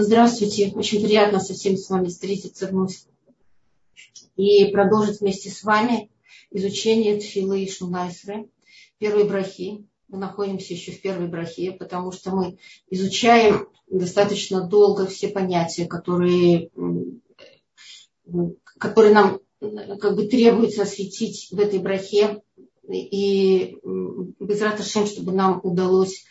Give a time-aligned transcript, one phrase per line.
[0.00, 3.02] Здравствуйте, очень приятно совсем с вами встретиться вновь
[4.36, 6.08] и продолжить вместе с вами
[6.52, 8.48] изучение Тфилы и Шунайсры,
[8.98, 9.84] первой брахи.
[10.06, 12.58] Мы находимся еще в первой брахе, потому что мы
[12.88, 16.70] изучаем достаточно долго все понятия, которые,
[18.78, 19.40] которые нам
[19.98, 22.40] как бы требуется осветить в этой брахе.
[22.88, 23.76] И
[24.38, 24.60] без
[25.10, 26.24] чтобы нам удалось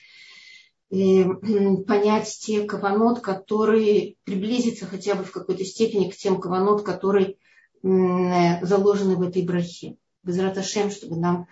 [0.89, 7.35] понять те каванот, которые приблизятся хотя бы в какой-то степени к тем каванот, которые
[7.83, 9.97] заложены в этой брахе.
[10.23, 11.47] Без раташем, чтобы нам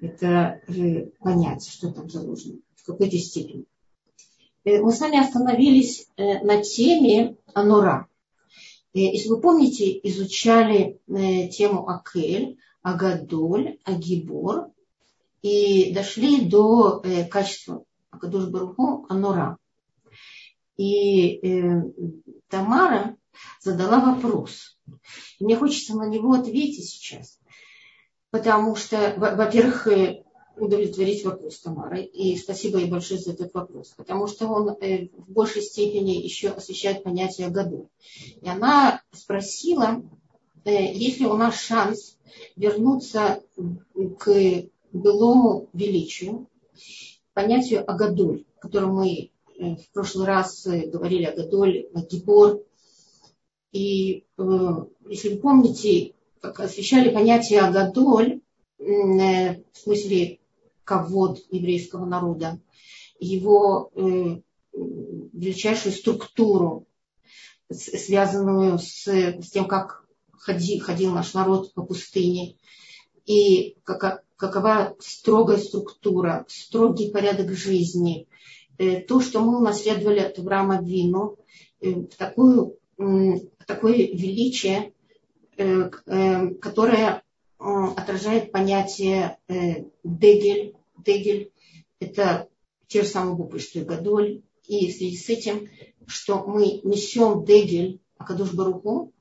[0.00, 0.60] это
[1.20, 3.64] понять, что там заложено в какой-то степени.
[4.64, 8.08] Э, мы с вами остановились э, на теме Анора.
[8.94, 14.70] Э, если вы помните, изучали тему Акель, Агадоль, Агибор
[15.42, 17.84] и дошли до качества
[18.14, 19.58] Акадуш Баруху Анура.
[20.76, 21.82] И э,
[22.48, 23.16] Тамара
[23.60, 24.76] задала вопрос.
[25.38, 27.38] И мне хочется на него ответить сейчас.
[28.30, 30.24] Потому что, во-первых, э,
[30.56, 32.02] удовлетворить вопрос Тамары.
[32.02, 33.94] И спасибо ей большое за этот вопрос.
[33.96, 37.88] Потому что он э, в большей степени еще освещает понятие году.
[38.40, 40.02] И она спросила,
[40.64, 42.18] э, есть ли у нас шанс
[42.56, 43.42] вернуться
[44.18, 46.48] к былому величию
[47.34, 52.62] понятию Агадоль, о котором мы э, в прошлый раз э, говорили, Агадоль, Гибор.
[53.72, 54.74] И э,
[55.08, 58.40] если вы помните, как освещали понятие Агадоль,
[58.78, 60.40] в смысле
[60.84, 62.60] ковод еврейского народа,
[63.18, 63.90] его
[64.74, 66.86] величайшую структуру,
[67.70, 72.56] связанную с, с тем, как ходил, ходил наш народ по пустыне,
[73.26, 78.28] и как, какова строгая структура, строгий порядок жизни,
[78.78, 81.36] э, то, что мы унаследовали от Авраама Вину,
[81.80, 82.78] э, такую,
[83.66, 84.92] такое величие,
[85.56, 85.88] э,
[86.60, 87.22] которое
[87.58, 89.38] отражает понятие
[90.02, 90.74] дегель.
[91.02, 91.50] Дегель–
[91.98, 92.48] это
[92.88, 94.42] те же самые буквы, что и Гадоль.
[94.66, 95.70] И в связи с этим,
[96.06, 99.13] что мы несем дегель Акадуш Баруху,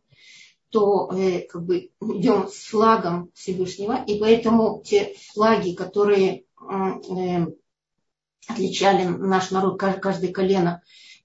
[0.74, 7.46] то э, как бы идем с флагом Всевышнего, и поэтому те флаги, которые э,
[8.48, 10.82] отличали наш народ, каждое колено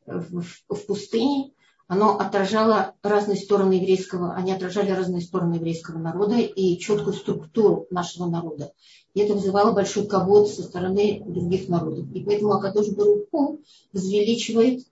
[0.07, 1.53] в, в пустыне,
[1.87, 8.27] оно отражало разные стороны еврейского, они отражали разные стороны еврейского народа и четкую структуру нашего
[8.27, 8.73] народа.
[9.15, 12.07] И это вызывало большой ковод со стороны других народов.
[12.13, 13.63] И поэтому Акадош Баруху
[13.95, 14.83] возвеличивает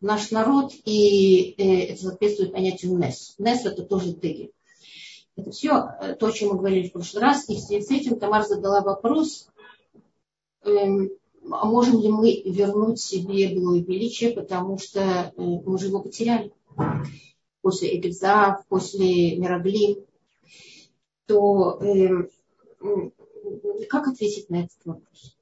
[0.00, 3.34] наш народ, и э, это соответствует понятию НЕС.
[3.38, 4.52] НЕС это тоже дыги.
[5.36, 7.48] Это все э, то, о чем мы говорили в прошлый раз.
[7.48, 9.48] И в связи с этим Тамар задала вопрос,
[10.64, 11.10] эм,
[11.50, 16.52] а можем ли мы вернуть себе былое величие, потому что э, мы же его потеряли
[17.62, 20.04] после Эгельза, после Мирагли,
[21.26, 22.30] то эм,
[23.88, 25.36] как ответить на этот вопрос?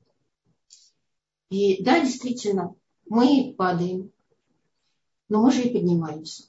[1.50, 2.74] И да, действительно,
[3.06, 4.12] мы падаем,
[5.28, 6.44] но мы же и поднимаемся.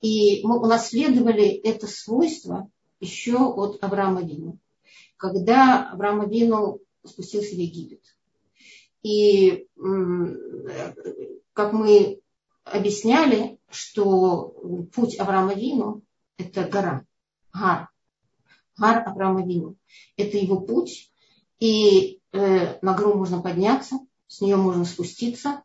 [0.00, 2.70] И мы унаследовали это свойство
[3.00, 4.58] еще от Авраама Вину.
[5.16, 8.02] Когда Авраам Вину спустился в Египет.
[9.02, 9.66] И
[11.52, 12.20] как мы
[12.64, 14.54] объясняли, что
[14.94, 16.02] путь Авраама Вину–
[16.38, 17.04] это гора,
[17.52, 17.88] гар.
[18.76, 19.76] Гар Авраама Вину.
[20.16, 21.10] Это его путь.
[21.60, 25.62] И э, на гору можно подняться, с нее можно спуститься,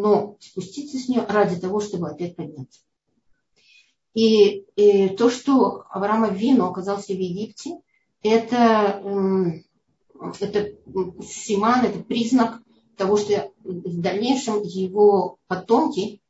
[0.00, 2.80] но спуститься с нее ради того, чтобы опять подняться.
[4.14, 7.78] И, и то, что Авраам Вину оказался в Египте,
[8.22, 9.02] это,
[10.40, 10.72] это
[11.22, 12.62] симан, это признак
[12.96, 16.20] того, что в дальнейшем его потомки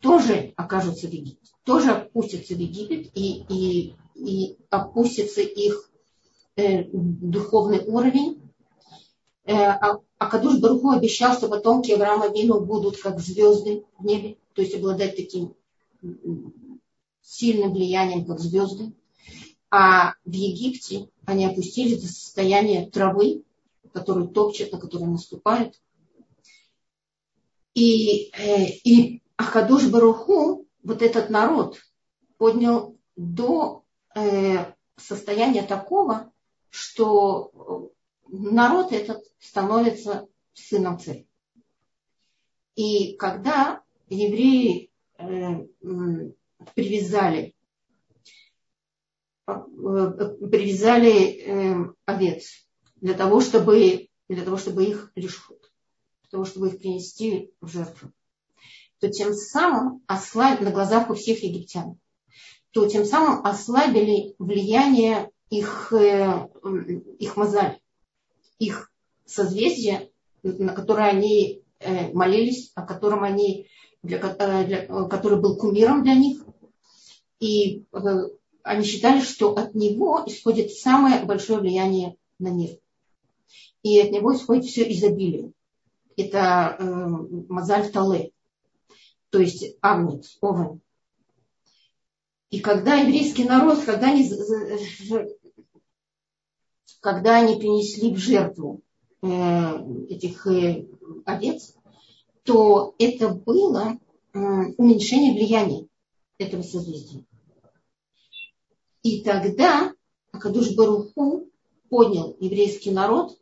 [0.00, 5.90] тоже окажутся в Египте, тоже опустятся в Египет и, и, и опустится их
[6.56, 8.42] э, духовный уровень,
[9.44, 14.38] э, а а Кадуш Баруху обещал, что потомки Авраама Вину будут как звезды в небе,
[14.54, 15.54] то есть обладать таким
[17.20, 18.94] сильным влиянием, как звезды.
[19.70, 23.44] А в Египте они опустились до состояния травы,
[23.92, 25.78] которую топчет, на которую наступает.
[27.74, 31.82] И, э, и Ахадуш Баруху, вот этот народ,
[32.38, 33.84] поднял до
[34.14, 36.32] э, состояния такого,
[36.70, 37.92] что
[38.38, 41.24] народ этот становится сыном царя.
[42.74, 45.66] И когда евреи э,
[46.74, 47.54] привязали,
[49.46, 52.66] э, привязали э, овец
[52.96, 55.48] для того, чтобы, для того, чтобы их лишь
[56.22, 58.10] для того, чтобы их принести в жертву.
[58.98, 61.98] То тем самым ослабили на глазах у всех египтян,
[62.72, 67.78] то тем самым ослабили влияние их, их мозаль,
[68.58, 68.90] их
[69.24, 70.10] созвездия,
[70.42, 73.68] на которое они э, молились, о котором они,
[74.02, 76.44] для, э, для, который был кумиром для них.
[77.40, 77.84] И
[78.62, 82.78] они считали, что от него исходит самое большое влияние на мир.
[83.82, 85.52] И от него исходит все изобилие.
[86.16, 86.84] Это э,
[87.48, 88.30] Мазаль Тале,
[89.30, 90.80] то есть Агнец, Овен.
[92.50, 94.30] И когда еврейский народ, когда они,
[97.04, 98.80] когда они принесли в жертву
[99.20, 99.28] э,
[100.08, 100.86] этих э,
[101.26, 101.74] овец,
[102.44, 103.98] то это было
[104.32, 104.38] э,
[104.78, 105.86] уменьшение влияния
[106.38, 107.26] этого созвездия.
[109.02, 109.92] И тогда
[110.32, 111.50] Акадуш Баруху
[111.90, 113.38] поднял еврейский народ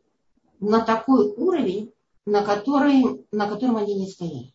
[0.59, 1.93] на такой уровень,
[2.25, 4.53] на, который, на котором они не стояли.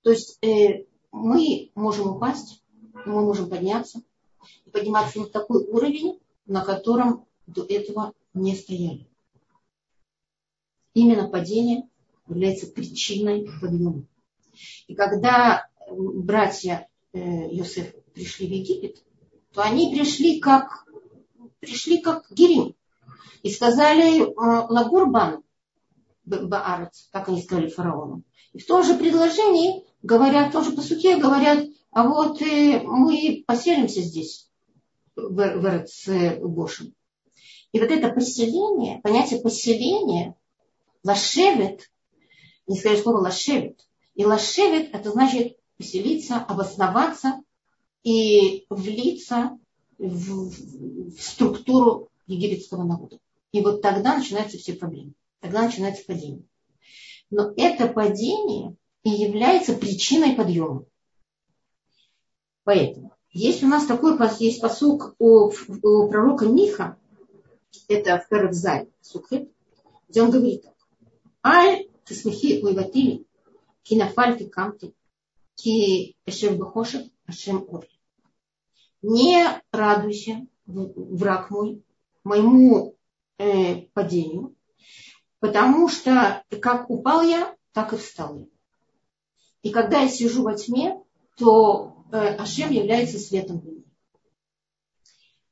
[0.00, 2.64] То есть э, мы можем упасть,
[3.04, 4.00] мы можем подняться,
[4.64, 9.08] и подниматься на такой уровень, на котором до этого не стояли.
[10.94, 11.88] Именно падение
[12.28, 14.04] является причиной подъема.
[14.86, 17.18] И когда братья э,
[17.50, 19.04] Йосеф пришли в Египет,
[19.52, 20.86] то они пришли как,
[21.60, 22.74] пришли как Герим.
[23.42, 25.42] И сказали э, Лагурбан
[26.24, 28.22] Баарец, так они сказали фараону.
[28.52, 33.44] И в том же предложении говорят, в том же посуке говорят, а вот э, мы
[33.46, 34.50] поселимся здесь,
[35.14, 36.94] в, в Гошин.
[37.76, 40.34] И вот это поселение, понятие поселения,
[41.04, 41.90] лашевет,
[42.66, 47.42] не сказать слово лашевет, и лашевет это значит поселиться, обосноваться,
[48.02, 49.58] и влиться
[49.98, 53.18] в, в структуру египетского народа.
[53.52, 55.12] И вот тогда начинаются все проблемы.
[55.40, 56.44] Тогда начинается падение.
[57.28, 60.86] Но это падение и является причиной подъема.
[62.64, 66.96] Поэтому, если у нас такой есть посук у, у пророка Миха,
[67.88, 69.50] это в Перекзай, Сукхет,
[70.08, 70.74] где он говорит так.
[71.44, 73.26] Аль тасмихи уйватили,
[73.82, 74.94] кинафальти камти,
[75.54, 77.88] ки эшем бахошев, ашем ори
[79.06, 81.82] не радуйся, враг мой,
[82.24, 82.96] моему
[83.38, 84.56] э, падению,
[85.38, 88.46] потому что как упал я, так и встал я.
[89.62, 91.00] И когда я сижу во тьме,
[91.36, 93.82] то э, Ашем является светом для меня.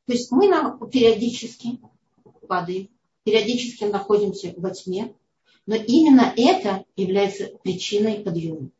[0.06, 1.81] То есть мы нам периодически
[2.46, 2.88] падаем,
[3.25, 5.14] периодически находимся во тьме,
[5.67, 8.70] но именно это является причиной подъема.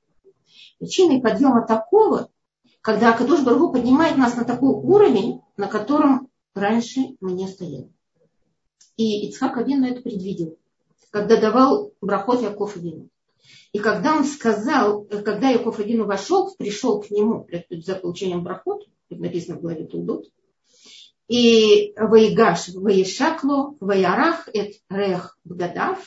[0.79, 2.31] Причиной подъема такого,
[2.81, 7.91] когда Акадуш Баргу поднимает нас на такой уровень, на котором раньше мы не стояли.
[8.97, 10.57] И Ицхак Авину это предвидел,
[11.11, 13.09] когда давал брахот Яков Авину.
[13.73, 19.59] И когда он сказал, когда Яков Авину вошел, пришел к нему за получением брахот, написано
[19.59, 20.27] в главе Тулдот,
[21.29, 25.99] и Ваигаш, Ваишакло, Ваярах, эт Рех Бгадав,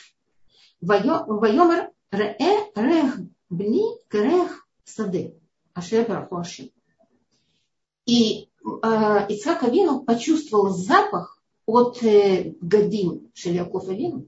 [0.80, 2.36] Вайомер Ре
[2.74, 3.18] Рех
[3.50, 5.34] Бни Крех Саде.
[5.74, 6.72] Ашер Барахоши.
[8.06, 14.26] И э, Ицхак Авину почувствовал запах от э, Гадим Шеляков Авину.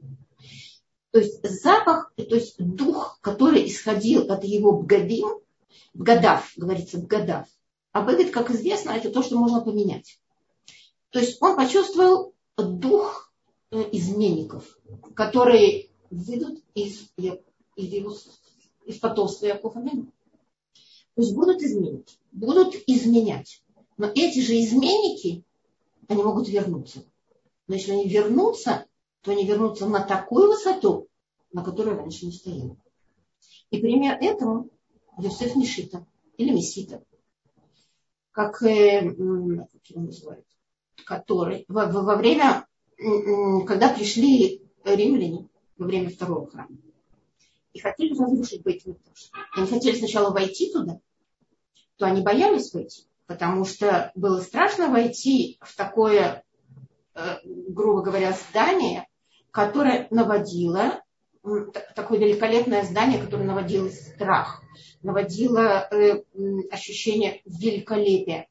[1.10, 5.40] То есть запах, то есть дух, который исходил от его бгадим,
[5.94, 7.46] бгадав, говорится бгадав.
[7.92, 10.20] А бгад, как известно, это то, что можно поменять.
[11.10, 13.32] То есть он почувствовал дух
[13.70, 14.78] э, изменников,
[15.14, 18.28] которые выйдут из, из,
[18.84, 20.12] из потомства Якова Мину.
[21.14, 23.62] То есть будут изменить, будут изменять.
[23.96, 25.44] Но эти же изменники,
[26.08, 27.04] они могут вернуться.
[27.66, 28.86] Но если они вернутся,
[29.22, 31.08] то они вернутся на такую высоту,
[31.52, 32.76] на которой раньше не стояли.
[33.70, 34.70] И пример этому
[35.18, 37.02] Йосеф Мишита или Месита,
[38.32, 40.46] как, э, как его называют,
[41.04, 42.66] который во, во время,
[43.66, 46.76] когда пришли римляне во время второго храма,
[47.72, 48.82] и хотели разрушить Бейт
[49.54, 51.00] Они хотели сначала войти туда,
[51.96, 56.42] то они боялись войти, потому что было страшно войти в такое,
[57.14, 59.06] э, грубо говоря, здание,
[59.50, 61.02] которое наводило,
[61.94, 64.62] такое великолепное здание, которое наводило страх,
[65.02, 66.22] наводило э,
[66.70, 68.48] ощущение великолепия.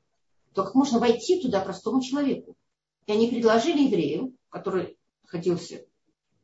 [0.64, 2.58] Как можно войти туда простому человеку?
[3.06, 5.86] И они предложили еврею, который находился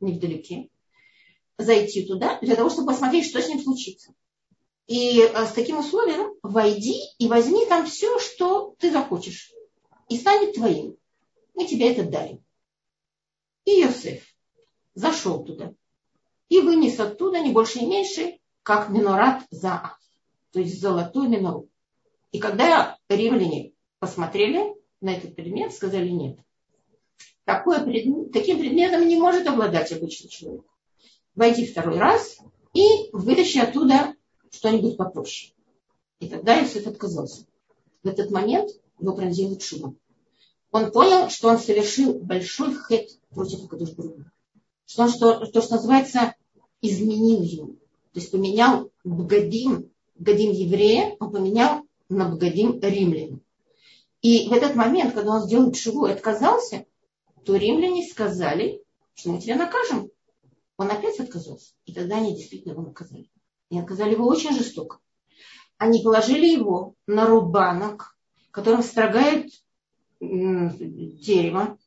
[0.00, 0.70] невдалеке,
[1.58, 4.14] зайти туда для того, чтобы посмотреть, что с ним случится.
[4.86, 9.52] И э, с таким условием войди и возьми там все, что ты захочешь.
[10.08, 10.96] И станет твоим.
[11.54, 12.42] Мы тебе это дарим.
[13.66, 14.24] И Иосиф
[14.94, 15.74] зашел туда.
[16.48, 19.94] И вынес оттуда не больше, не меньше, как минорат за.
[20.52, 21.68] То есть золотую минору.
[22.32, 26.38] И когда римляне посмотрели на этот предмет, сказали нет.
[27.44, 27.80] Такое
[28.32, 30.64] таким предметом не может обладать обычный человек.
[31.34, 32.38] Войти второй раз
[32.74, 34.14] и вытащи оттуда
[34.50, 35.52] что-нибудь попроще.
[36.18, 37.46] И тогда Иосиф отказался.
[38.02, 39.94] В этот момент его пронзила чува.
[40.72, 44.30] Он понял, что он совершил большой хет против Акадушбруга.
[44.86, 46.34] Что он, что, то, что называется,
[46.80, 47.66] изменил его.
[48.12, 53.40] То есть поменял Бгадим, Бгадим еврея, он поменял на Бгадим римлян.
[54.26, 56.84] И в этот момент, когда он сделал чуву и отказался,
[57.44, 58.82] то римляне сказали,
[59.14, 60.10] что мы тебя накажем.
[60.76, 61.74] Он опять отказался.
[61.84, 63.30] И тогда они действительно его наказали.
[63.70, 64.98] И наказали его очень жестоко.
[65.78, 68.18] Они положили его на рубанок,
[68.50, 69.52] которым строгают
[70.18, 71.78] дерево.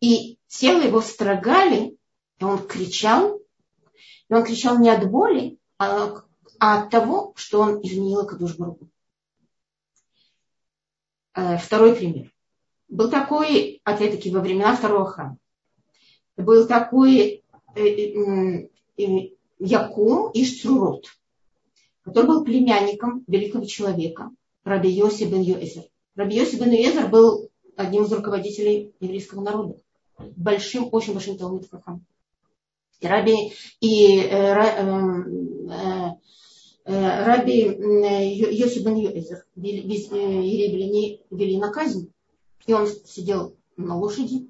[0.00, 1.96] И тело его строгали,
[2.40, 3.40] и он кричал.
[4.28, 6.24] И он кричал не от боли, а,
[6.58, 8.86] а от того, что он изменил Кадуш Баругу.
[8.86, 8.91] Э,
[11.34, 12.32] второй пример.
[12.88, 15.38] Был такой, опять-таки, во времена второго храма.
[16.36, 17.42] Был такой
[17.74, 18.68] э, э,
[19.58, 21.06] Якум Ишцурот,
[22.02, 24.30] который был племянником великого человека,
[24.64, 25.84] Раби Йоси бен Юэзер.
[26.16, 29.76] Раби Йоси бен Юэзер был одним из руководителей еврейского народа.
[30.36, 32.04] Большим, очень большим талмит хахам.
[33.00, 35.24] И Раби, и, э, э,
[35.70, 36.10] э,
[36.84, 42.12] Раби Йоси бен Юэзер евреи вели на казнь.
[42.66, 44.48] И он сидел на лошади.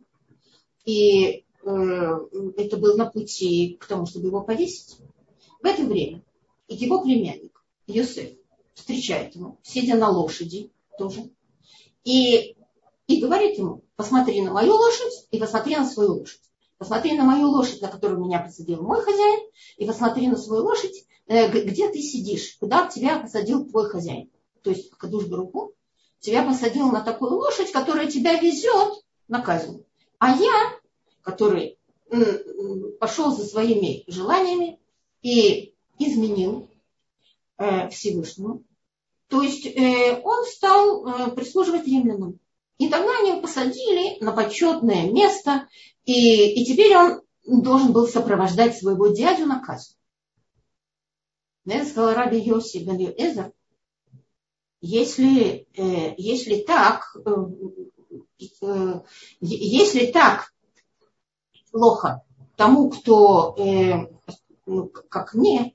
[0.84, 4.98] И это был на пути к тому, чтобы его повесить.
[5.62, 6.22] В это время
[6.68, 8.30] его племянник Йосеф
[8.74, 11.30] встречает ему, сидя на лошади тоже,
[12.04, 12.56] и,
[13.06, 16.40] и говорит ему, посмотри на мою лошадь и посмотри на свою лошадь.
[16.78, 20.96] Посмотри на мою лошадь, на которую меня посадил мой хозяин, и посмотри на свою лошадь,
[20.96, 24.30] э, где ты сидишь, куда тебя посадил твой хозяин.
[24.62, 25.74] То есть, Кадуш руку,
[26.20, 29.84] тебя посадил на такую лошадь, которая тебя везет на казнь.
[30.18, 30.78] А я,
[31.22, 31.78] который
[33.00, 34.78] пошел за своими желаниями
[35.22, 36.68] и изменил
[37.58, 38.62] э, Всевышнему,
[39.28, 42.38] то есть э, он стал э, прислуживать римлянам.
[42.78, 45.68] И тогда они его посадили на почетное место,
[46.04, 49.94] и, и теперь он должен был сопровождать своего дядю на казнь.
[51.64, 53.52] Я сказал Раби Йоси бен Юэзер,
[54.80, 57.30] если, э, если так, э,
[58.62, 59.00] э,
[59.40, 60.52] если так
[61.70, 62.22] плохо
[62.56, 63.56] тому, кто,
[64.66, 65.74] ну, как мне,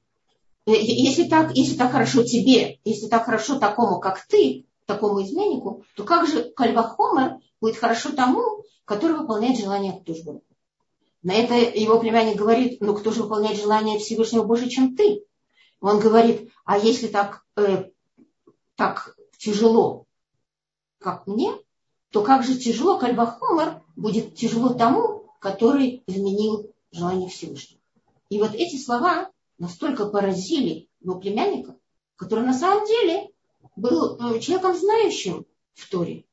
[0.66, 6.04] если так, если так хорошо тебе, если так хорошо такому, как ты, такому изменнику, то
[6.04, 10.42] как же Кальвахомер будет хорошо тому, который выполняет желание Тужбы?
[11.24, 15.24] На это его племянник говорит, ну кто же выполняет желание Всевышнего больше, чем ты?
[15.80, 17.90] Он говорит, а если так, э,
[18.76, 20.06] так тяжело,
[21.00, 21.54] как мне,
[22.12, 27.80] то как же тяжело Кальвахомер будет тяжело тому, который изменил желание Всевышнего.
[28.30, 31.78] И вот эти слова настолько поразили его племянника,
[32.16, 33.30] который на самом деле
[33.76, 36.26] был э, человеком знающим в Торе.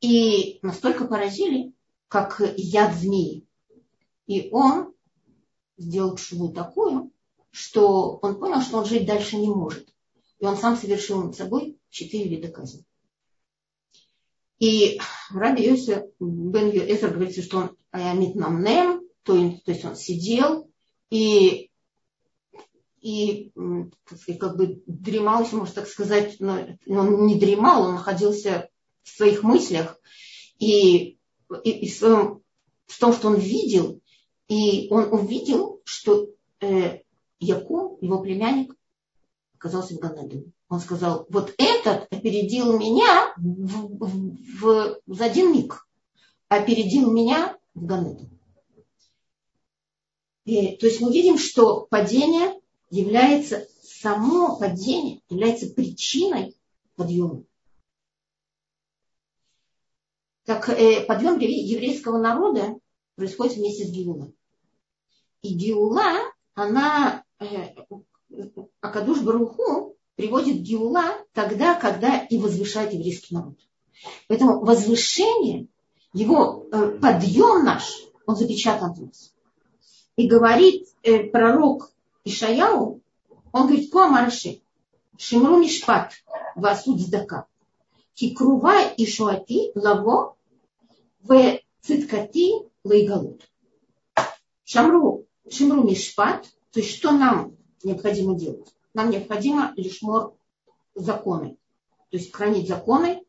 [0.00, 1.72] И настолько поразили,
[2.08, 3.46] как яд змеи.
[4.26, 4.94] И он
[5.76, 7.12] сделал шву такую,
[7.56, 9.88] что он понял, что он жить дальше не может.
[10.38, 12.84] И он сам совершил над собой четыре вида казни.
[14.58, 20.70] И Раби Йосиф бен Эзер говорится, что он аямит намнем, то, есть он сидел
[21.08, 21.70] и,
[23.00, 23.52] и
[24.04, 28.68] сказать, как бы дремал, если можно так сказать, но он не дремал, он находился
[29.02, 29.98] в своих мыслях
[30.58, 31.18] и,
[31.64, 32.42] и, и в, своем,
[32.86, 34.00] в том, что он видел,
[34.48, 36.28] и он увидел, что
[36.60, 37.00] э,
[37.38, 38.74] Яков, его племянник,
[39.58, 40.52] оказался в Ганедене.
[40.68, 45.86] Он сказал, вот этот опередил меня в, в, в, в один миг,
[46.48, 48.30] опередил меня в Ганедене.
[50.44, 56.56] И, то есть мы видим, что падение является, само падение является причиной
[56.94, 57.44] подъема.
[60.44, 62.76] Так э, подъем еврейского народа
[63.16, 64.32] происходит вместе с Геулой.
[65.42, 67.24] И Геула, она,
[68.80, 73.58] Акадуш Баруху приводит Геула тогда, когда и возвышает еврейский народ.
[74.28, 75.68] Поэтому возвышение,
[76.12, 77.92] его э, подъем наш,
[78.26, 79.32] он запечатан в нас.
[80.16, 81.92] И говорит э, пророк
[82.24, 83.00] Ишаяу,
[83.52, 84.62] он говорит, ко марши,
[85.18, 86.12] шимру мишпат,
[86.54, 87.46] васуд здака,
[88.14, 90.36] кикрува и шуати лаво
[91.22, 93.42] в циткати лайгалут.
[94.64, 98.68] Шамру, шимру мишпат, то есть что нам необходимо делать?
[98.92, 100.36] Нам необходимо лишмор
[100.94, 101.56] законы.
[102.10, 103.24] То есть хранить законы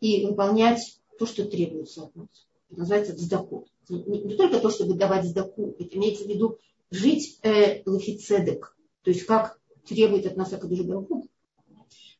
[0.00, 2.28] и выполнять то, что требуется от нас.
[2.70, 3.66] Это называется сдаку.
[3.90, 6.58] Не, не только то, чтобы давать сдаку, это имеется в виду
[6.90, 11.28] жить э, лахицедек, то есть как требует от нас Акадыш Баруху.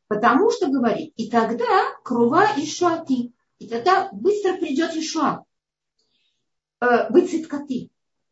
[0.09, 5.43] Потому что говорит, и тогда крува и шуати, и тогда быстро придет Ишуа,
[6.83, 7.89] э, выциткоты.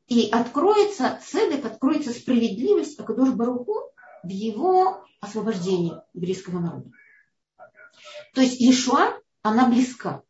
[0.09, 3.75] И откроется цедек, откроется справедливость Акадош Баруху
[4.23, 6.91] в его освобождении еврейского народа.
[8.35, 10.23] То есть Ишуа, она близка.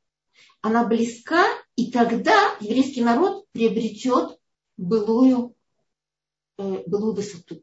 [0.61, 1.45] Она близка,
[1.77, 4.39] и тогда еврейский народ приобретет
[4.77, 5.55] былую,
[6.59, 7.63] э, былую высоту,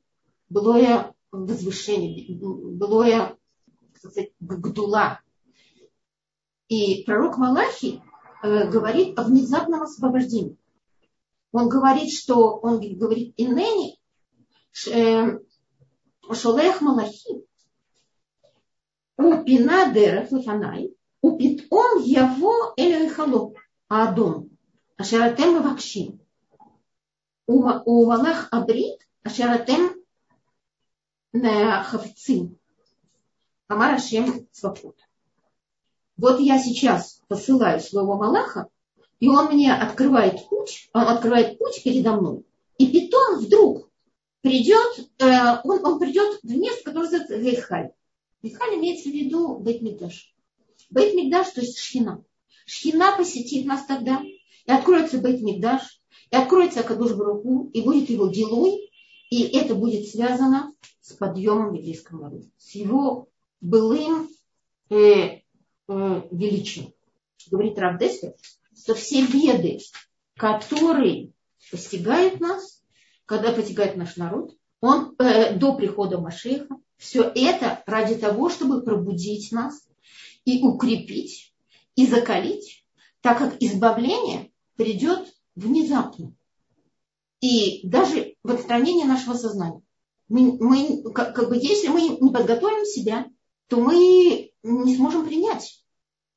[0.50, 3.38] былое возвышение, былое
[4.48, 5.20] как гдула.
[6.68, 8.02] И пророк Малахи
[8.44, 10.58] э, говорит о внезапном освобождении.
[11.52, 14.00] Он говорит, что он говорит, инени
[14.74, 17.46] шолех э, малахи.
[19.18, 23.58] У пина дерев лифанай, у питом его эль халоп,
[23.90, 24.50] а дом.
[24.98, 26.20] Ашаратем вакшин.
[27.48, 30.02] У малах абрит, ашаратем
[31.34, 32.58] на хавцин.
[33.68, 34.98] Амар Ашем Свобод.
[36.18, 38.68] Вот я сейчас посылаю своего Малаха,
[39.22, 42.44] и он мне открывает путь, он открывает путь передо мной.
[42.80, 43.90] И питон вдруг
[44.42, 47.92] придет, э, он, он придет в место, которое называется Гейхаль.
[48.42, 50.34] Гейхаль имеется в виду Бейт-Мигдаш.
[50.90, 52.24] Бейт-Мигдаш, то есть Шхина.
[52.66, 55.82] Шхина посетит нас тогда, и откроется Бейт-Мигдаш,
[56.32, 58.92] и откроется Акадуш Баруху, и будет его гилуй,
[59.30, 63.30] и это будет связано с подъемом еврейского народа, с его
[63.62, 64.30] былым
[64.90, 65.42] э, э,
[65.88, 66.92] величием.
[67.52, 68.34] Говорит Равдеслер,
[68.82, 69.80] что все беды,
[70.38, 71.34] которые
[71.70, 72.82] постигают нас,
[73.26, 79.52] когда постигает наш народ, он э, до прихода Машеха, все это ради того, чтобы пробудить
[79.52, 79.88] нас
[80.46, 81.54] и укрепить,
[81.96, 82.84] и закалить,
[83.22, 86.34] так как избавление придет внезапно.
[87.40, 89.82] И даже в отстранении нашего сознания.
[90.28, 93.28] Мы, мы, как, как бы, если мы не подготовим себя,
[93.68, 95.81] то мы не сможем принять,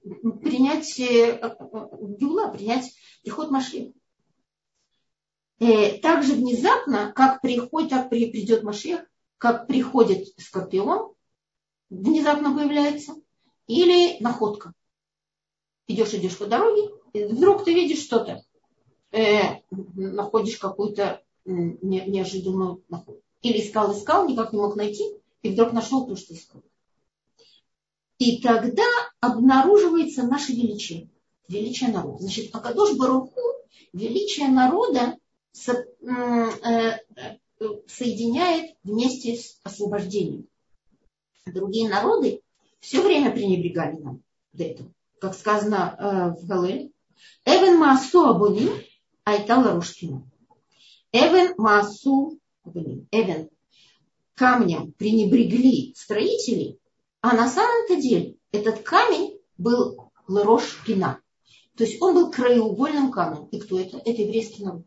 [0.05, 1.57] принять э,
[2.01, 3.93] Гюла, принять приход Машеха.
[5.61, 9.05] Э, так же внезапно, как приходит, так придет Машех,
[9.39, 11.13] как приходит Скорпион,
[11.91, 13.15] внезапно появляется,
[13.67, 14.73] или находка.
[15.87, 18.43] Идешь, идешь по дороге, и вдруг ты видишь что-то,
[19.13, 23.23] э, находишь какую-то не, неожиданную находку.
[23.43, 25.05] Или искал, искал, никак не мог найти,
[25.43, 26.63] и вдруг нашел то, что искал.
[28.19, 28.87] И тогда
[29.21, 31.11] обнаруживается наше величие,
[31.49, 32.19] величие народа.
[32.21, 33.41] Значит, Акадош Баруху,
[33.93, 35.17] величие народа
[35.53, 36.99] со, э, э,
[37.87, 40.49] соединяет вместе с освобождением.
[41.47, 42.41] Другие народы
[42.81, 44.23] все время пренебрегали нам
[44.53, 44.93] до этого.
[45.21, 46.93] Как сказано э, в Галель,
[47.45, 48.73] Эвен Маасу Абуним
[49.25, 50.29] Айта Ларушкину.
[51.13, 53.09] Эвен Маасу Абуним.
[53.11, 53.49] Эвен
[54.35, 56.79] камнем пренебрегли строители,
[57.25, 61.23] а на самом-то деле этот камень был лырош пина.
[61.75, 63.47] То есть он был краеугольным камнем.
[63.47, 63.97] И кто это?
[63.97, 64.85] Это еврейский народ.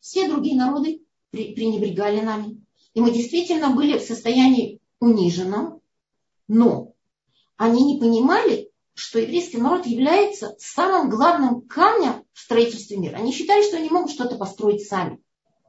[0.00, 2.64] Все другие народы пренебрегали нами.
[2.94, 5.80] И мы действительно были в состоянии униженном,
[6.46, 6.92] но
[7.56, 13.16] они не понимали, что еврейский народ является самым главным камнем в строительстве мира.
[13.16, 15.18] Они считали, что они могут что-то построить сами.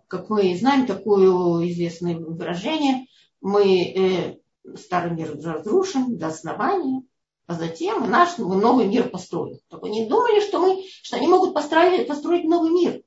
[0.07, 3.07] Как мы знаем такое известное выражение,
[3.41, 4.37] мы э,
[4.75, 7.03] старый мир разрушим до основания,
[7.47, 9.59] а затем наш новый мир построим.
[9.69, 13.03] Так они думали, что, мы, что они могут построить, построить новый мир.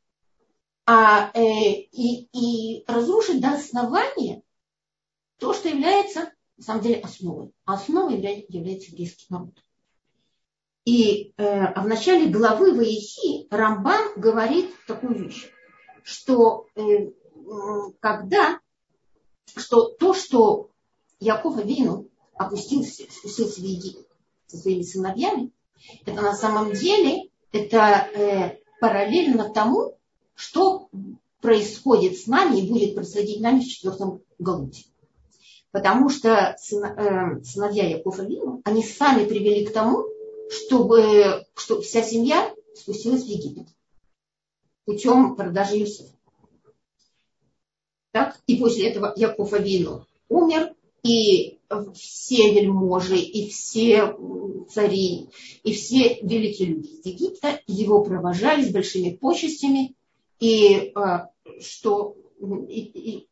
[0.86, 4.42] А, э, и, и разрушить до основания
[5.38, 7.52] то, что является на самом деле основой.
[7.64, 9.52] А основой является, является еврейский народ.
[10.84, 15.50] И э, а в начале главы Ваихи Рамбан говорит такую вещь,
[16.02, 17.10] что э,
[18.00, 18.60] когда
[19.56, 20.70] что то, что
[21.20, 24.07] Яков Авину опустился, спустился в Египет
[24.46, 25.50] со своими сыновьями,
[26.04, 29.98] это на самом деле это э, параллельно тому,
[30.35, 30.88] что
[31.40, 34.85] происходит с нами и будет происходить с нами в четвертом Галуте.
[35.70, 40.04] Потому что э, сыновья Якова Вину, они сами привели к тому,
[40.50, 43.66] чтобы, что вся семья спустилась в Египет
[44.88, 46.14] путем продажи Юсефа.
[48.11, 48.40] Так?
[48.46, 50.74] И после этого Яков Авину умер,
[51.08, 51.58] и
[51.94, 54.14] все вельможи, и все
[54.68, 55.30] цари,
[55.62, 59.94] и все великие люди из Египта его провожали с большими почестями,
[60.38, 62.16] и, а, что,
[62.68, 63.28] и, и,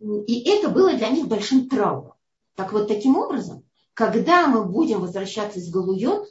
[0.00, 2.14] и это было для них большим травмом.
[2.54, 6.28] Так вот, таким образом, когда мы будем возвращаться из Галуйот,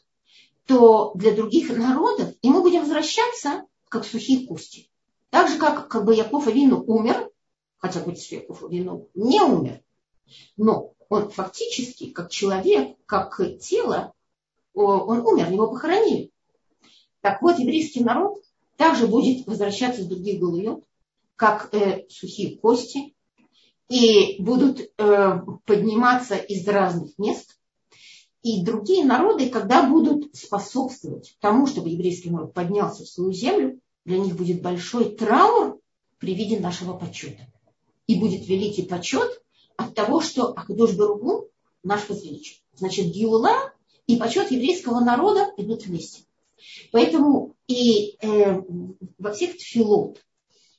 [0.66, 4.90] то для других народов, и мы будем возвращаться как сухие кости.
[5.30, 7.30] Так же, как, как бы Яков Авину умер,
[7.78, 9.82] хотя что Яков Авину не умер,
[10.58, 14.14] но он фактически, как человек, как тело,
[14.74, 16.32] он умер, его похоронили.
[17.22, 18.44] Так вот, еврейский народ
[18.76, 20.84] также будет возвращаться из других галуйот,
[21.36, 23.16] как э, сухие кости,
[23.90, 27.58] и будут э, подниматься из разных мест.
[28.42, 34.20] И другие народы, когда будут способствовать тому, чтобы еврейский народ поднялся в свою землю, для
[34.20, 35.80] них будет большой траур
[36.20, 37.48] при виде нашего почета.
[38.08, 39.42] И будет великий почет
[39.78, 41.50] от того, что Акадош Баругу
[41.84, 42.58] наш возвеличен.
[42.76, 43.74] Значит, Гиула
[44.08, 46.24] и почет еврейского народа идут вместе.
[46.92, 48.62] Поэтому и э,
[49.18, 50.22] во всех тфилот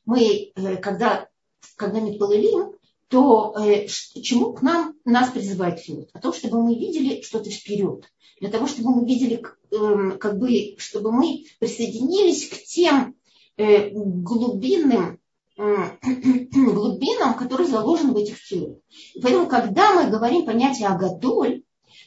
[0.05, 1.29] мы, э, когда,
[1.77, 2.73] когда мы полылим,
[3.09, 6.11] то э, чему к нам нас призывает тфилот?
[6.13, 8.05] О том, чтобы мы видели что-то вперед.
[8.41, 13.15] Для того, чтобы мы видели, э, как бы, чтобы мы присоединились к тем
[13.57, 15.21] э, глубинным
[15.57, 18.81] глубинам, которые заложены в этих тфилот.
[19.23, 21.63] Поэтому, когда мы говорим понятие агадоль,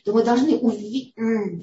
[0.05, 1.13] то мы должны уви-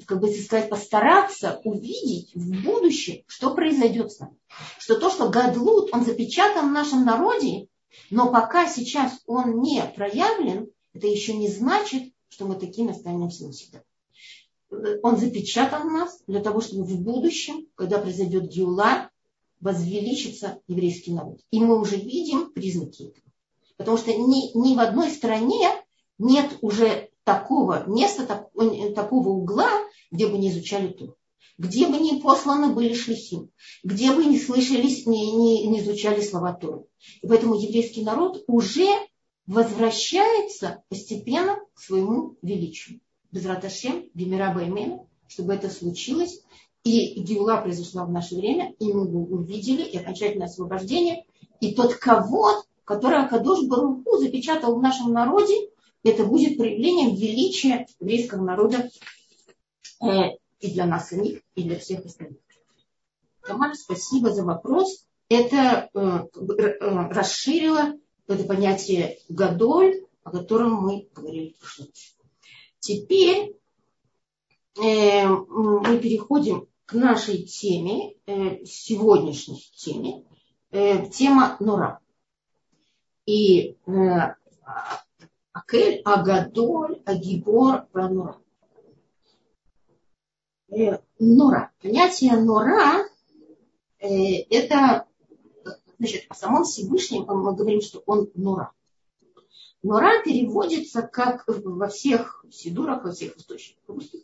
[0.05, 4.35] как бы сказать, постараться увидеть в будущем, что произойдет с нами.
[4.79, 7.67] Что то, что Гадлут, он запечатан в нашем народе,
[8.09, 13.81] но пока сейчас он не проявлен, это еще не значит, что мы такими останемся навсегда.
[15.01, 19.06] Он запечатан в нас для того, чтобы в будущем, когда произойдет Геула,
[19.59, 21.39] возвеличится еврейский народ.
[21.51, 23.25] И мы уже видим признаки этого.
[23.77, 25.69] Потому что ни, ни в одной стране
[26.17, 28.47] нет уже такого места, так,
[28.95, 29.69] такого угла,
[30.11, 31.15] где бы не изучали Тур.
[31.57, 33.49] Где бы не посланы были шлихим,
[33.83, 36.85] где бы не слышались, не, не, не изучали слова Торы.
[37.21, 38.87] И поэтому еврейский народ уже
[39.47, 42.99] возвращается постепенно к своему величию.
[43.31, 46.41] Без раташем, Гемера Баймена, чтобы это случилось,
[46.87, 51.25] и Геула произошла в наше время, и мы увидели и окончательное освобождение,
[51.59, 55.69] и тот кого который Акадош Баруху запечатал в нашем народе,
[56.03, 58.89] это будет проявлением величия еврейского народа
[60.01, 62.39] э, и для нас самих, и для всех остальных.
[63.45, 65.05] Тамара, спасибо за вопрос.
[65.27, 66.77] Это э, э,
[67.09, 67.93] расширило
[68.25, 71.87] это понятие гадоль, о котором мы говорили в прошлом
[72.79, 73.53] Теперь
[74.77, 78.15] мы переходим к нашей теме,
[78.65, 80.23] сегодняшней теме,
[81.11, 81.99] тема Нора.
[83.27, 83.77] И
[85.53, 88.37] Акель, Агадоль, Агибор, Нора.
[90.69, 91.71] Э, нора.
[91.81, 93.05] Понятие нора
[93.99, 94.07] э,
[94.49, 95.07] это,
[95.97, 98.73] значит, о самом Всевышнем мы говорим, что он нора.
[99.81, 104.21] Нора переводится как во всех сидурах, во всех источниках русских,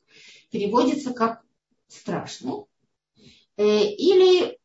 [0.52, 1.44] переводится как
[1.94, 2.66] страшный.
[3.58, 4.60] Э, или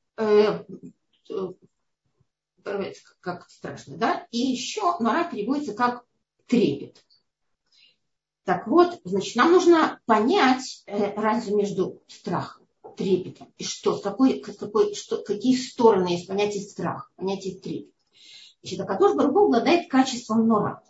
[3.20, 4.26] как страшно, да?
[4.30, 6.04] И еще нора переводится как
[6.46, 7.04] трепет.
[8.44, 14.94] Так вот, значит, нам нужно понять э, разницу между страхом, трепетом и что, какой, какой,
[14.94, 17.94] что, какие стороны есть понятие страх, понятие трепет.
[18.62, 20.82] Значит, Акадош Барбу обладает качеством нора.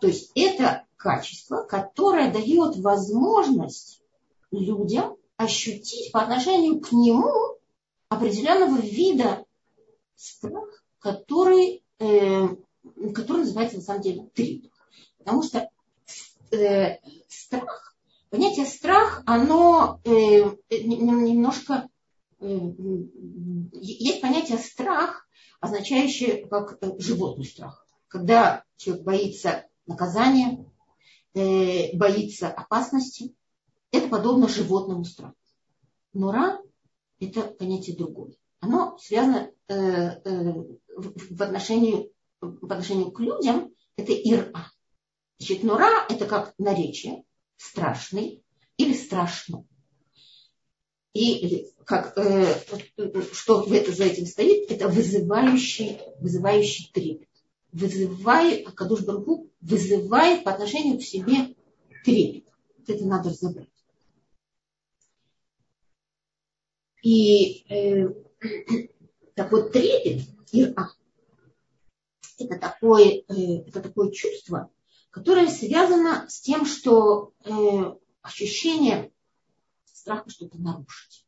[0.00, 4.02] То есть это качество, которое дает возможность
[4.50, 7.58] людям ощутить по отношению к нему
[8.08, 9.44] определенного вида
[10.14, 12.48] страх, который, э,
[13.14, 14.72] который называется на самом деле трепет.
[15.18, 15.68] Потому что
[16.52, 17.94] э, страх,
[18.30, 20.10] понятие страх, оно э,
[20.70, 21.88] немножко...
[22.40, 22.58] Э,
[23.72, 25.28] есть понятие страх,
[25.60, 27.86] означающее как э, животный страх.
[28.08, 30.64] Когда человек боится наказания,
[31.34, 33.34] э, боится опасности,
[33.92, 35.36] это подобно животному страху.
[36.12, 36.60] Но ра–
[37.20, 38.34] это понятие другое.
[38.60, 40.52] Оно связано э, э,
[40.96, 44.70] в, отношении, в отношении к людям, это ира.
[45.38, 47.24] Значит, нура– это как наречие,
[47.56, 48.42] страшный
[48.76, 49.64] или страшно.
[51.12, 52.54] И как, э,
[53.32, 57.28] что за этим стоит, это вызывающий, вызывающий трепет.
[57.72, 61.54] Вызывает, Акадуш Баргу вызывает по отношению к себе
[62.04, 62.44] трепет.
[62.86, 63.68] Это надо разобрать.
[67.06, 68.08] И э,
[69.36, 70.90] так вот трепет, ира,
[72.36, 74.72] это такое, э, это такое чувство,
[75.10, 77.50] которая связана с тем, что э,
[78.22, 79.12] ощущение
[79.84, 81.24] страха что-то нарушить.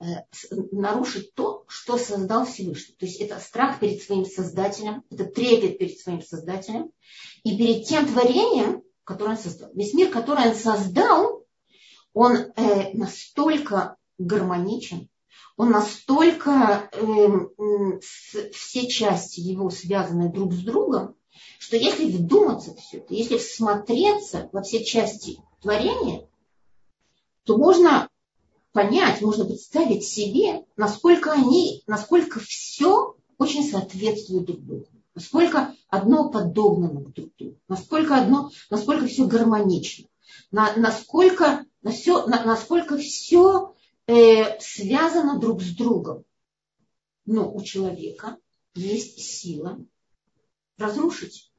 [0.00, 0.24] Э,
[0.72, 2.96] нарушить то, что создал Всевышний.
[2.96, 6.90] То есть это страх перед своим создателем, это трепет перед своим создателем
[7.44, 9.70] и перед тем творением, который он создал.
[9.72, 11.46] Весь мир, который он создал,
[12.12, 15.08] он э, настолько гармоничен,
[15.56, 21.14] он настолько, э, с, все части его связаны друг с другом,
[21.58, 26.26] что если вдуматься все это, если всмотреться во все части творения,
[27.44, 28.08] то можно
[28.72, 34.86] понять, можно представить себе, насколько они, насколько все очень соответствует друг другу.
[35.14, 37.56] Насколько одно подобно друг другу.
[37.68, 40.08] Насколько, одно, насколько все гармонично.
[40.50, 43.73] На, насколько, на все, на, насколько все
[44.06, 46.24] э, связано друг с другом.
[47.26, 48.36] Но у человека
[48.74, 49.78] есть сила
[50.78, 51.52] разрушить.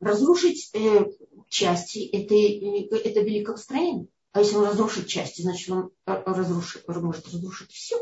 [0.00, 1.06] Разрушить э,
[1.48, 4.08] части этой, это великого строения.
[4.32, 7.96] А если он разрушит части, значит он э, разрушит, может разрушить все.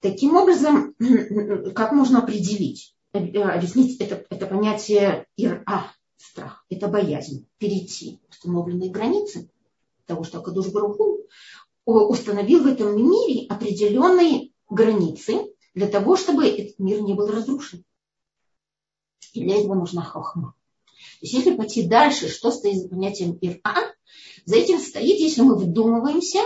[0.00, 0.94] Таким образом,
[1.74, 9.50] как можно определить, э, объяснить это, это понятие ира, страх, это боязнь, перейти установленные границы
[10.06, 11.26] того, что Акадуш Баруху
[11.84, 17.84] установил в этом мире определенные границы для того, чтобы этот мир не был разрушен.
[19.32, 20.54] И для этого нужна хохма.
[21.20, 23.94] То есть если пойти дальше, что стоит за понятием ира,
[24.44, 26.40] за этим стоит, если мы вдумываемся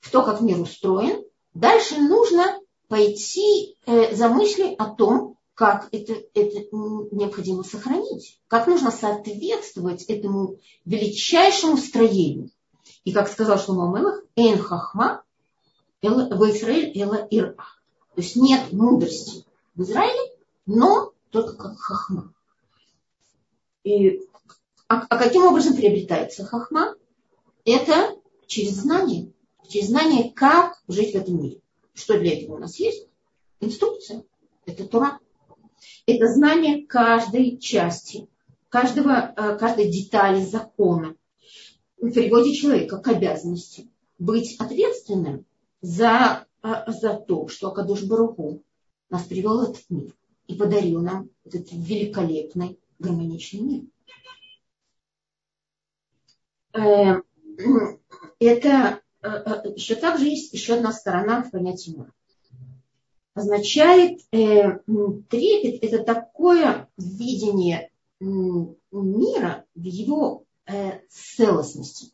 [0.00, 6.12] в то, как мир устроен, дальше нужно пойти э, за мыслью о том, как это,
[6.34, 6.66] это
[7.12, 12.50] необходимо сохранить, как нужно соответствовать этому величайшему строению.
[13.06, 15.22] И как сказал Шломо Мелах, «Эн хахма
[16.02, 17.54] в Израиль эла ира».
[17.54, 20.32] То есть нет мудрости в Израиле,
[20.66, 22.34] но только как хахма.
[23.84, 24.22] И,
[24.88, 26.96] а, а каким образом приобретается хахма?
[27.64, 28.16] Это
[28.48, 29.32] через знание.
[29.68, 31.60] Через знание, как жить в этом мире.
[31.94, 33.06] Что для этого у нас есть?
[33.60, 34.24] Инструкция.
[34.64, 35.20] Это Тура.
[36.06, 38.28] Это знание каждой части,
[38.68, 41.14] каждого, э, каждой детали закона.
[41.98, 45.44] В переводе человека к обязанности быть ответственным
[45.80, 48.62] за, э, за то, что Акадуш Баруху
[49.10, 50.14] нас привел в этот мир
[50.46, 53.84] и подарил нам этот великолепный гармоничный мир.
[56.72, 57.22] Э,
[58.40, 62.12] это Э, э, еще также есть еще одна сторона в понятии мира.
[63.34, 72.12] Означает трепет это такое видение мира в его э, целостности,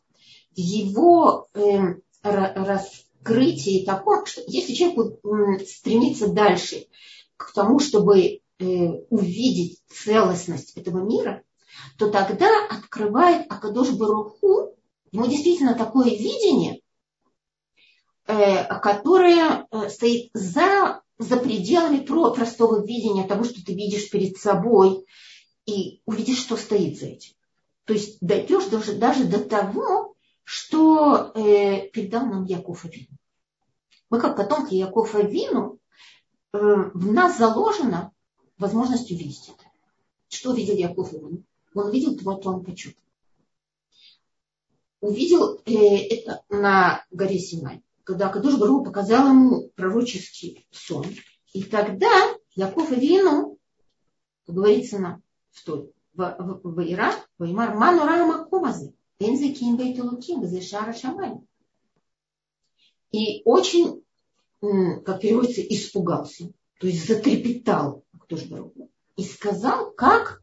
[0.51, 6.87] в его э, раскрытии таком, что если человек стремится дальше
[7.37, 8.39] к тому, чтобы э,
[9.09, 11.43] увидеть целостность этого мира,
[11.97, 14.75] то тогда открывает Акадош Баруху
[15.11, 16.83] ему действительно такое видение,
[18.25, 25.05] Э, которая э, стоит за, за пределами простого видения того, что ты видишь перед собой,
[25.65, 27.33] и увидишь, что стоит за этим.
[27.85, 33.17] То есть дойдешь даже, даже до того, что э, передал нам Яков Авину.
[34.09, 35.79] Мы как потомки Якова Авину,
[36.53, 38.11] э, в нас заложена
[38.57, 39.65] возможность увидеть это.
[40.29, 41.43] Что видел Яков Авину?
[41.73, 42.99] Он увидел твой план почета.
[45.01, 51.05] Увидел э, это на горе Синай когда Кадуш Бару показал ему пророческий сон.
[51.53, 52.09] И тогда
[52.55, 53.57] Яков Вину,
[54.45, 55.63] как говорится на, в
[56.13, 61.39] в, Ира, в Имар, Ману Рама Комазы, Энзе Ким Бейтулуким, Шара Шамай.
[63.11, 64.03] И очень,
[64.59, 68.73] как переводится, испугался, то есть затрепетал Кадуш Бару.
[69.15, 70.41] И сказал, как,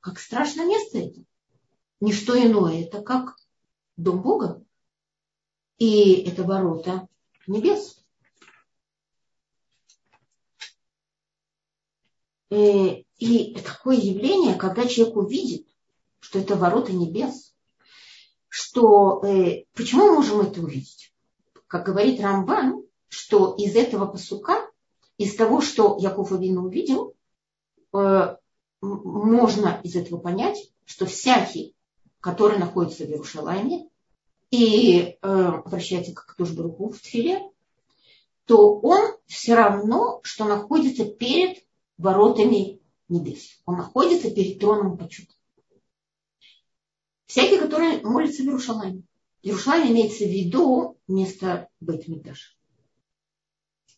[0.00, 1.20] как страшное место это.
[2.00, 3.36] Не что иное, это как
[3.96, 4.64] дом Бога,
[5.78, 7.08] и это ворота
[7.46, 7.99] небес.
[12.50, 15.66] И такое явление, когда человек увидит,
[16.18, 17.54] что это ворота небес,
[18.48, 21.12] что э, почему мы можем это увидеть?
[21.66, 24.68] Как говорит Рамбан, что из этого посука,
[25.18, 27.14] из того, что Яков Авину увидел,
[27.92, 28.36] э,
[28.80, 31.76] можно из этого понять, что всякий,
[32.20, 33.88] который находится в Иерушалайме,
[34.50, 37.48] и э, обращается к Тушбруку в Тфиле,
[38.46, 41.64] то он все равно, что находится перед
[42.00, 43.60] воротами небес.
[43.66, 45.34] Он находится перед троном почета.
[47.26, 49.02] Всякий, который молится в Иерушалайме.
[49.42, 52.56] Иерушалайм имеется в виду место Бейтмидаш.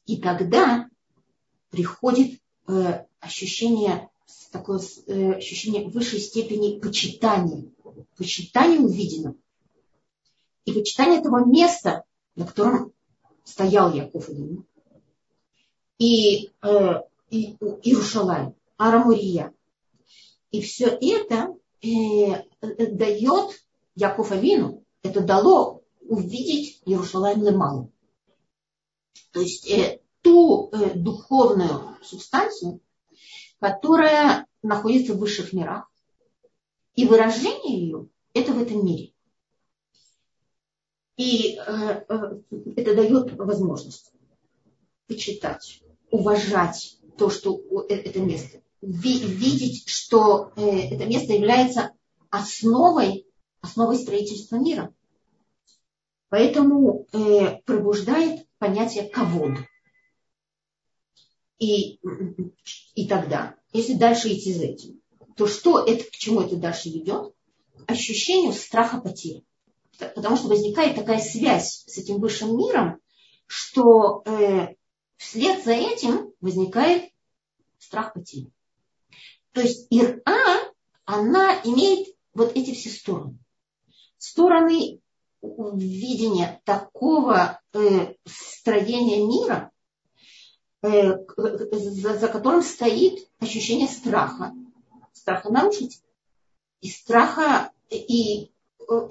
[0.07, 0.89] И тогда
[1.71, 4.11] приходит э, ощущение,
[4.51, 7.71] такое э, ощущение высшей степени почитания.
[8.17, 9.37] Почитания увиденного
[10.65, 12.93] и почитание этого места, на котором
[13.45, 14.67] стоял Яков Авину,
[15.99, 19.55] и, э, и Иерушалай, Арамурия.
[20.51, 22.45] И все это э,
[22.91, 23.65] дает
[23.95, 27.91] Яков Авину, это дало увидеть Иерусалим Лемалу.
[29.33, 32.81] То есть э, ту э, духовную субстанцию,
[33.61, 35.91] которая находится в высших мирах.
[36.97, 39.15] И выражение ее– это в этом мире.
[41.17, 42.41] И э, э,
[42.77, 44.13] это дает возможность
[45.07, 51.93] почитать, уважать то, что э, это место, видеть, что э, это место является
[52.31, 53.27] основой,
[53.61, 54.93] основой строительства мира.
[56.29, 59.59] Поэтому э, пробуждает понятие ковод.
[61.59, 62.01] И,
[62.95, 65.01] и тогда, если дальше идти за этим,
[65.37, 67.35] то что это, к чему это дальше ведет?
[67.87, 69.45] Ощущению страха потери.
[69.99, 72.99] Потому что возникает такая связь с этим высшим миром,
[73.47, 74.25] что
[75.23, 77.13] вслед за этим возникает
[77.79, 78.51] страх потери.
[79.53, 80.21] То есть ира,
[81.05, 83.39] она имеет вот эти все стороны.
[84.19, 85.01] Стороны
[85.41, 89.71] видения такого э, строения мира,
[90.83, 94.53] э, за, за которым стоит ощущение страха.
[95.13, 96.03] Страха нарушить.
[96.81, 98.51] И страха и, и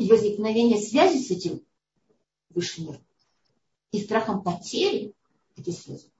[0.10, 1.62] возникновения связи с этим
[2.50, 3.06] высшим миром.
[3.92, 5.14] И страхом потери
[5.56, 6.12] этой связи.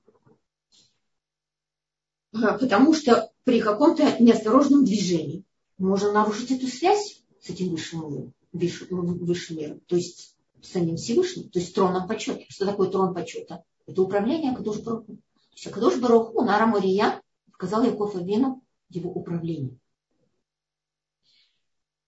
[2.32, 5.44] Потому что при каком-то неосторожном движении
[5.78, 11.50] можно нарушить эту связь с этим высшим миром, высшим миром, то есть с самим Всевышним,
[11.50, 12.46] то есть троном почета.
[12.50, 13.64] Что такое трон почета?
[13.88, 15.16] Это управление Акадош Баруху.
[15.16, 17.22] То есть Акадош Баруху на Арамурия
[17.54, 19.78] сказал Яков Авину его управление.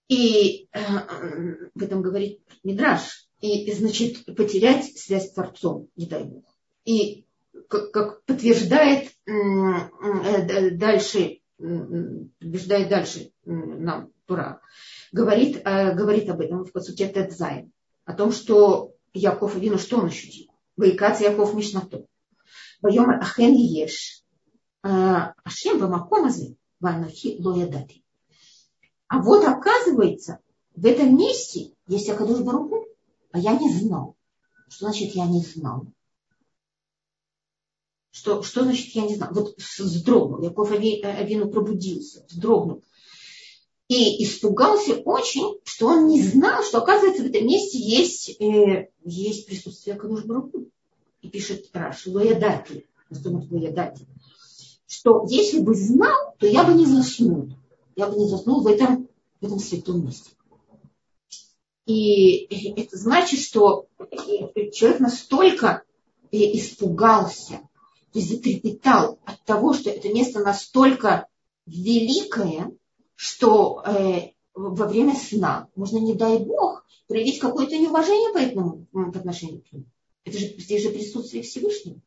[0.07, 0.79] И э,
[1.73, 3.27] в этом говорит Мидраш.
[3.41, 6.45] И, значит, потерять связь с Творцом, не дай Бог.
[6.85, 7.25] И
[7.69, 14.61] как, как подтверждает э, дальше, подтверждает дальше нам Тура,
[15.11, 17.71] говорит, э, говорит об этом в посуке Тедзайн,
[18.05, 20.51] о том, что Яков Авину, что он ощутил?
[20.75, 22.05] Ваикац Яков Мишнато.
[22.81, 24.23] Байомар Ахен Еш.
[24.83, 28.03] Э, Ашем Бамакомазе Ванахи Лоядати.
[29.07, 30.39] А вот оказывается,
[30.75, 32.87] в этом месте есть Акадуш Баруху,
[33.31, 34.15] а я не знал.
[34.67, 35.85] Что значит я не знал?
[38.13, 42.83] Что, что значит, я не знаю, вот вздрогнул, Яков Авину пробудился, вздрогнул.
[43.87, 49.47] И испугался очень, что он не знал, что, оказывается, в этом месте есть, э, есть
[49.47, 50.67] присутствие Кадуш Баруху.
[51.21, 52.85] И пишет Раши, Лоядати,
[54.85, 57.49] что если бы знал, то я бы не заснул.
[57.95, 59.09] Я бы не заснул в этом,
[59.41, 60.29] в этом святом месте.
[61.87, 62.45] И
[62.79, 63.87] это значит, что
[64.71, 65.81] человек настолько
[66.31, 67.61] испугался,
[68.13, 71.27] то есть затрепетал от того, что это место настолько
[71.65, 72.71] великое,
[73.15, 79.19] что э, во время сна можно, не дай бог, проявить какое-то неуважение по этому по
[79.19, 79.85] отношению к нему.
[80.25, 81.99] Это же здесь же присутствие Всевышнего.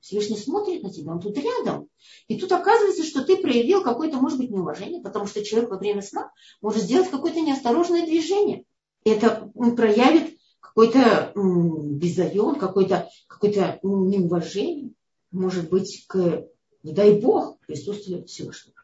[0.00, 1.88] Всевышний смотрит на тебя, он тут рядом.
[2.28, 6.00] И тут оказывается, что ты проявил какое-то, может быть, неуважение, потому что человек во время
[6.00, 6.30] сна
[6.62, 8.64] может сделать какое-то неосторожное движение.
[9.02, 14.92] И это проявит какой-то безайон, какое-то какое неуважение
[15.30, 16.46] может быть к,
[16.82, 18.76] не дай Бог, присутствию Всевышнего.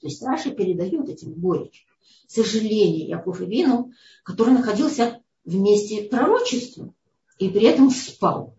[0.00, 1.86] То есть Раши передает этим горечь,
[2.26, 3.92] сожаление Яков и Вину,
[4.24, 6.92] который находился вместе пророчества
[7.38, 8.56] и при этом спал.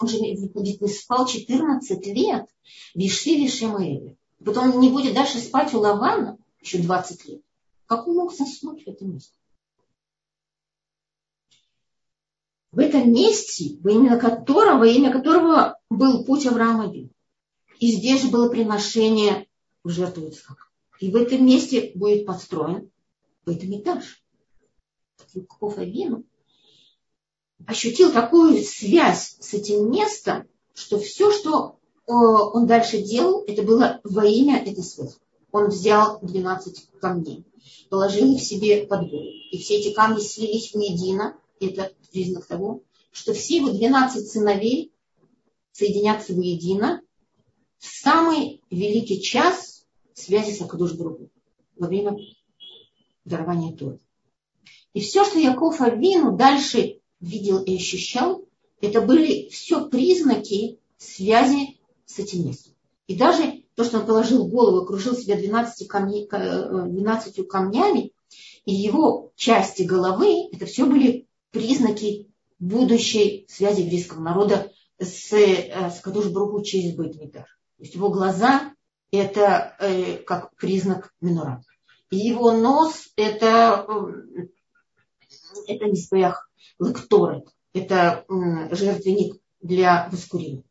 [0.00, 2.46] Он же ведь не спал 14 лет
[2.94, 4.16] в Ишиве Шемаэле.
[4.44, 7.42] Потом он не будет дальше спать у Лавана еще 20 лет.
[7.86, 9.34] Как он мог заснуть в этом месте?
[12.74, 16.92] В этом месте, во имя которого, во имя которого был путь Авраама
[17.78, 19.46] И здесь же было приношение
[19.84, 20.64] в жертву Ицхака.
[20.98, 22.90] И в этом месте будет построен
[23.46, 24.22] этаж.
[25.34, 26.24] Яков Авину
[27.66, 34.00] ощутил такую связь с этим местом, что все, что э, он дальше делал, это было
[34.04, 35.16] во имя этой связи.
[35.52, 37.44] Он взял 12 камней,
[37.88, 39.30] положил их себе под голову.
[39.50, 44.92] И все эти камни слились воедино, это признак того, что все его 12 сыновей
[45.72, 47.02] соединятся воедино
[47.78, 51.30] в самый великий час связи с Акадуш Бруху
[51.76, 52.16] во время
[53.24, 54.00] дарования Торы.
[54.92, 58.44] И все, что Яков Авину дальше видел и ощущал,
[58.80, 62.74] это были все признаки связи с этим местом.
[63.06, 68.12] И даже то, что он положил голову, окружил себя 12, камни, 12 э, камнями,
[68.64, 72.28] и его части головы, это все были признаки
[72.58, 76.26] будущей связи еврейского народа с, э, с Кадуш
[76.66, 77.46] через Бейтмидаш.
[77.46, 78.74] То есть его глаза–
[79.10, 81.62] это э, как признак минора.
[82.10, 83.86] его нос это,
[85.66, 88.24] это мизбех лекторет, это
[88.72, 90.64] жертвенник для воскурения.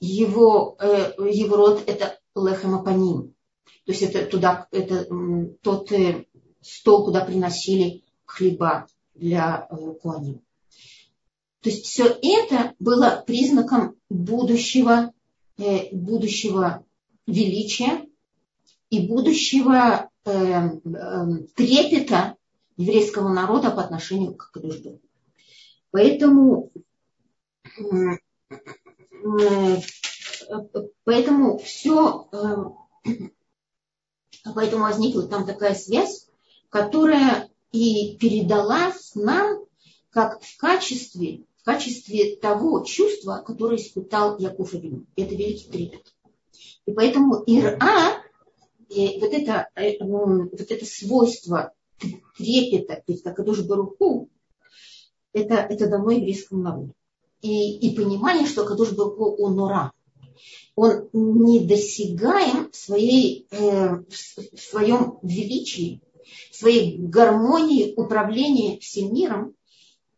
[0.00, 3.34] Его, э, его рот это лехемапаним,
[3.86, 5.06] то есть это туда, это
[5.62, 6.26] тот э,
[6.60, 10.42] стол, куда приносили хлеба для э, куаним.
[11.60, 15.12] То есть все это было признаком будущего,
[15.92, 16.84] будущего
[17.26, 18.06] величия
[18.90, 20.70] и будущего э, э,
[21.54, 22.36] трепета
[22.76, 25.00] еврейского народа по отношению к Кадушбу.
[25.90, 26.70] Поэтому,
[27.80, 28.18] э,
[31.04, 33.10] поэтому все, э,
[34.54, 36.28] поэтому возникла там такая связь,
[36.68, 39.64] которая и передалась нам
[40.10, 45.06] как в качестве, в качестве того чувства, которое испытал Яков Авину.
[45.16, 46.14] Это великий трепет.
[46.86, 48.22] И поэтому Ира,
[48.88, 51.72] и вот, это, э, вот это свойство
[52.38, 54.28] трепета перед Кадуш Баруху,
[55.32, 56.94] это, это дано еврейскому народу.
[57.42, 59.90] И, и понимание, что Кадуш Баруху он нора.
[60.76, 66.00] Он недосягаем в, своей, э, в своем величии,
[66.52, 69.54] своей гармонии управления всем миром.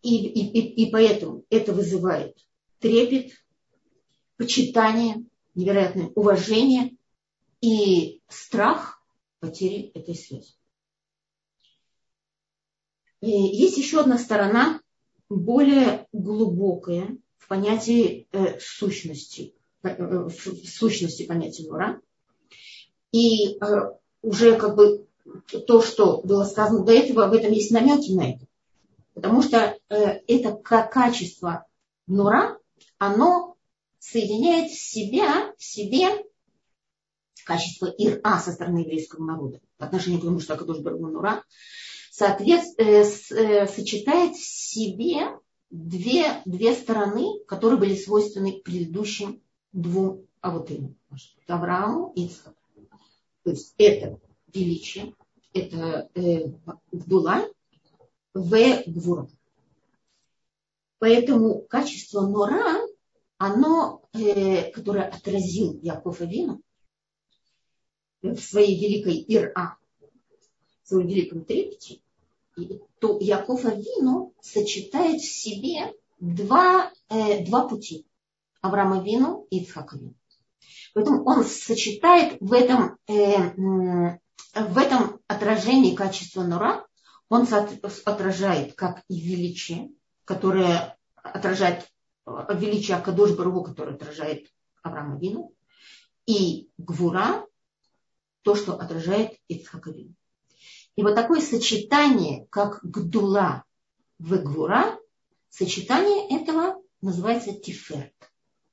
[0.03, 2.37] И, и, и, поэтому это вызывает
[2.79, 3.33] трепет,
[4.37, 6.97] почитание, невероятное уважение
[7.61, 9.03] и страх
[9.41, 10.55] потери этой связи.
[13.21, 14.81] И есть еще одна сторона,
[15.29, 19.97] более глубокая в понятии э, сущности, э,
[20.29, 22.01] в сущности понятия Нура.
[23.12, 23.59] И э,
[24.23, 25.06] уже как бы
[25.66, 28.47] то, что было сказано до этого, в этом есть намеки на это.
[29.14, 29.95] Потому что э,
[30.27, 31.66] это качество
[32.07, 32.59] Нура,
[32.99, 33.57] оно
[33.99, 36.09] соединяет в себя, в себе
[37.45, 41.45] качество ира со стороны еврейского народа по отношению к тому, что Акадош Баргунура,
[42.11, 45.39] соответственно, э, э, сочетает в себе
[45.70, 50.97] две, две стороны, которые были свойственны предыдущим двум авотым,
[51.47, 52.57] Аврааму и Ицхаку.
[53.45, 54.18] То есть это
[54.57, 55.15] величие,
[55.53, 56.49] это э,
[56.93, 57.49] Гдула,
[58.35, 59.29] В Гвура.
[60.99, 62.81] Поэтому качество Нора
[63.39, 66.63] оно, э, которое отразил Яков Авину
[68.23, 69.77] в своей великой Ира,
[70.83, 72.01] в своем великом трепете,
[72.99, 78.07] то Яков Авину сочетает в себе два, э, два пути.
[78.63, 80.15] Авраама Вину и Ицхака Вину.
[80.95, 84.19] Поэтому он сочетает в этом, э,
[84.55, 86.87] в этом отражении качества Нура,
[87.28, 87.47] он
[88.05, 89.91] отражает как и величие,
[90.24, 91.87] которое отражает
[92.26, 94.47] величие Акадош Баругу, который отражает
[94.82, 95.55] Авраама Вину,
[96.26, 97.47] и Гвура,
[98.43, 100.14] то, что отражает Ицхака Вину.
[100.97, 103.64] И вот такое сочетание, как Гдула
[104.18, 104.99] в Гвура,
[105.51, 108.14] сочетание этого называется Тиферт,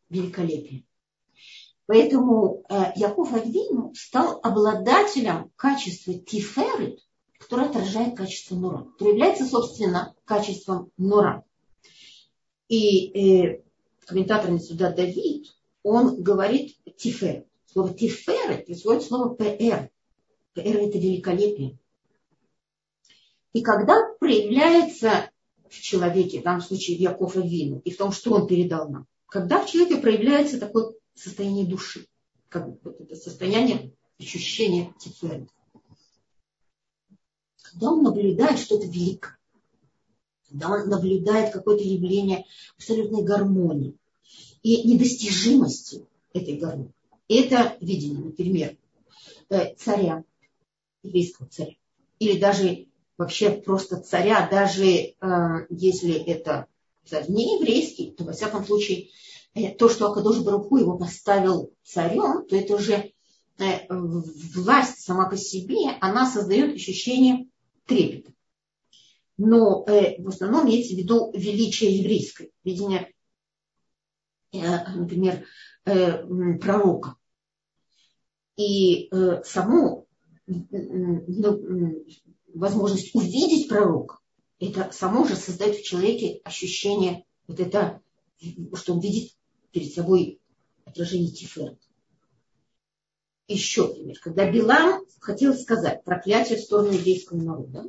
[0.10, 0.86] великолепие.
[1.86, 7.00] Поэтому э, Яков Авину стал обладателем качества Тиферет,
[7.38, 11.44] которое отражает качество Нура, которое является, собственно, качеством Нура.
[12.70, 13.64] И э,
[14.06, 15.48] комментатор Несуда Давид,
[15.84, 17.46] он говорит тифер.
[17.66, 19.90] Слово тифер происходит слово пр.
[20.54, 21.78] Пр это великолепие.
[23.52, 25.30] И когда проявляется
[25.70, 29.06] в человеке, в данном случае в Якова Вину, и в том, что он передал нам,
[29.28, 32.08] когда в человеке проявляется такое состояние души,
[32.50, 35.48] как вот это состояние ощущения тифера.
[37.62, 39.38] Когда он наблюдает что-то великое,
[40.50, 42.46] когда он наблюдает какое-то явление
[42.78, 43.96] абсолютной гармонии
[44.62, 46.94] и недостижимости этой гармонии.
[47.28, 48.78] Это видение, например,
[49.50, 50.24] э, царя,
[51.02, 51.76] еврейского царя,
[52.20, 52.88] или даже
[53.18, 55.16] вообще просто царя, даже э,
[55.70, 56.68] если это
[57.06, 59.10] царь не еврейский, то во всяком случае
[59.78, 63.12] то, что Акадош Баруху его поставил царем, то это уже
[63.60, 67.48] власть сама по себе, она создает ощущение
[67.86, 68.34] трепета
[69.38, 73.12] но э, в основном имеется в виду величие еврейское, видение,
[74.52, 74.60] э,
[74.96, 75.46] например,
[75.86, 76.26] э,
[76.58, 77.16] пророка.
[78.56, 80.08] И э, саму
[80.46, 82.06] ну,
[82.54, 84.20] возможность увидеть пророка,
[84.60, 88.02] это само же создает в человеке ощущение вот это,
[88.76, 89.32] что он видит
[89.74, 90.40] перед собой
[90.86, 91.78] отражение Тифера.
[93.48, 94.18] Еще пример.
[94.22, 97.84] Когда Билам хотел сказать проклятие в сторону еврейского народа,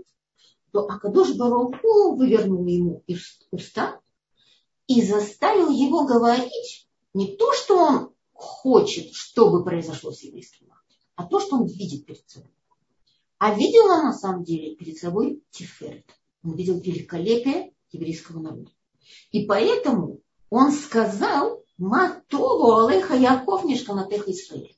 [0.72, 3.04] то Акадош Баруху вывернул ему
[3.52, 4.00] уста
[4.88, 11.26] и заставил его говорить не то, что он хочет, чтобы произошло с еврейским народом, а
[11.26, 12.50] то, что он видит перед собой.
[13.38, 16.06] А видел он на самом деле перед собой Тиферет.
[16.42, 18.70] Он видел великолепие еврейского народа.
[19.30, 20.20] И поэтому
[20.50, 24.76] он сказал, Матову Алеха Яков Нишканатех Исраиль.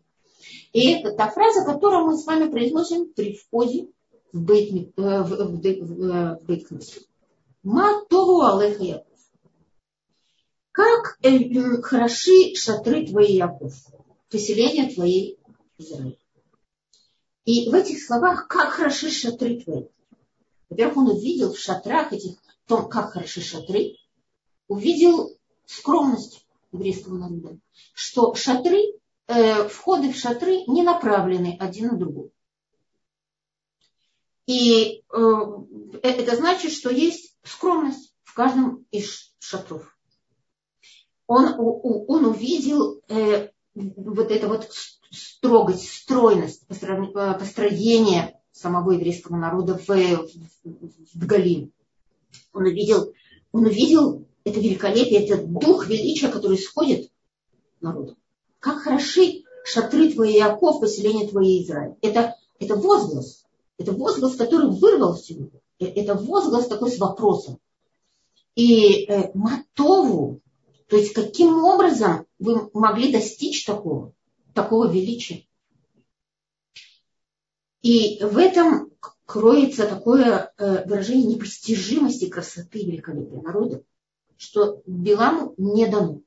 [0.72, 3.88] И это та фраза, которую мы с вами произносим при входе
[4.32, 6.38] в Бейт, э, в,
[7.62, 9.18] Матову Алеха Яков.
[10.72, 13.74] Как э, хороши шатры твои, Яков,
[14.30, 15.38] поселение твоей
[15.78, 16.16] Израиля.
[17.44, 19.84] И в этих словах, как хороши шатры твои.
[20.68, 22.36] Во-первых, он увидел в шатрах этих,
[22.66, 23.96] том, как хороши шатры,
[24.66, 25.30] увидел
[25.64, 27.58] скромность еврейского народа,
[27.94, 28.80] что шатры,
[29.28, 32.30] э, входы в шатры не направлены один на другой.
[34.46, 35.22] И э,
[36.02, 39.96] это значит, что есть скромность в каждом из шатров.
[41.26, 44.70] Он, он увидел э, вот это вот
[45.10, 50.28] строгость, стройность э, построения самого еврейского народа в, в,
[50.64, 51.72] в Галим.
[52.52, 53.12] Он увидел,
[53.52, 57.10] он увидел это великолепие, этот дух величия, который исходит
[57.80, 58.16] народу.
[58.60, 61.96] Как хороши шатры твои, Яков, поселение твои, Израиль.
[62.00, 63.44] Это, это возглас.
[63.76, 65.34] Это возглас, который вырвался.
[65.80, 67.58] Э, это возглас такой с вопросом.
[68.54, 70.40] И э, Матову,
[70.86, 74.12] то есть каким образом вы могли достичь такого,
[74.54, 75.44] такого величия?
[77.82, 78.92] И в этом
[79.24, 83.82] кроется такое э, выражение непостижимости красоты великолепия народа
[84.36, 86.20] что Биламу не дано.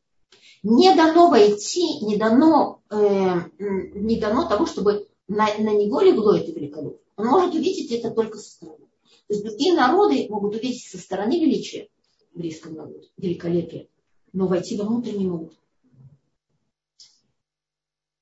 [0.63, 6.51] Не дано войти, не дано, э, не дано того, чтобы на, на него легло это
[6.51, 6.99] великолепие.
[7.15, 8.85] Он может увидеть это только со стороны.
[9.27, 11.87] То есть другие народы могут увидеть со стороны величия
[12.33, 13.87] еврейского народа, великолепие,
[14.33, 15.53] но войти внутрь не могут.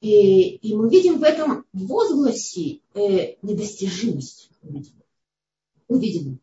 [0.01, 4.51] И, и мы видим в этом возгласе э, недостижимость.
[5.87, 6.39] Увидим.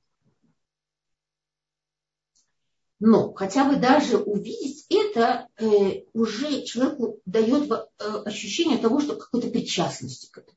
[3.06, 7.76] Но хотя бы даже увидеть это э, уже человеку дает э,
[8.24, 10.56] ощущение того, что какой-то причастности к этому.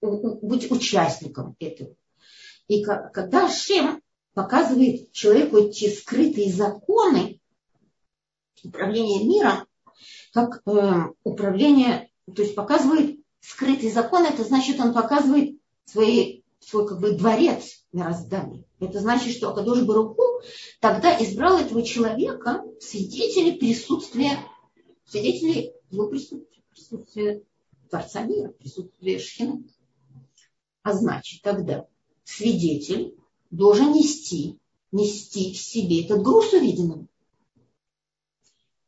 [0.00, 1.96] У, у, быть участником этого.
[2.68, 4.00] И как, когда Шем
[4.34, 7.40] показывает человеку эти скрытые законы
[8.62, 9.66] управления миром,
[10.32, 17.00] как э, управление, то есть показывает скрытые законы, это значит, он показывает свои, свой как
[17.00, 18.64] бы дворец мироздания.
[18.80, 20.22] Это значит, что Акадош Баруху
[20.80, 24.38] тогда избрал этого человека свидетелей присутствия,
[25.04, 27.42] свидетелей его присутствия, присутствия
[27.88, 29.62] Творца мира, присутствия Шхина.
[30.82, 31.86] А значит, тогда
[32.24, 33.14] свидетель
[33.50, 34.58] должен нести,
[34.92, 37.06] нести в себе этот груз увиденного.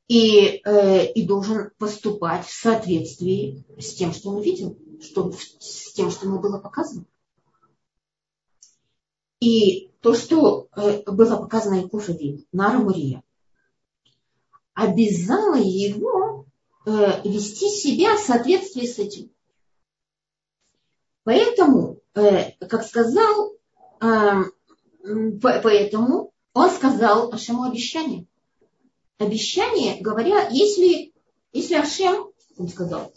[0.09, 6.11] И, э, и должен поступать в соответствии с тем, что он увидел, что, с тем,
[6.11, 7.07] что ему было показано.
[9.41, 13.23] И то, что э, было показано Якушеве на Рамурия,
[14.75, 16.47] обязало его
[16.87, 19.31] э, вести себя в соответствии с этим.
[21.25, 23.55] Поэтому, э, как сказал,
[25.43, 28.27] поэтому он сказал Ашему обещание.
[29.19, 31.13] Обещание, говоря, если,
[31.53, 33.13] если Ашем, он сказал,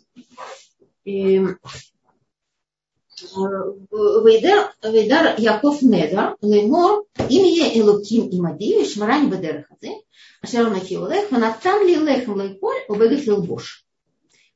[3.32, 10.02] Вейдер, Вейдер Яков Недер, леймор имя Элуким и Мадию, Шмарань Бедерхазе,
[10.42, 13.86] Ашер Нахиулех, Манатан Лилех Лейполь, Убегах Лилбош.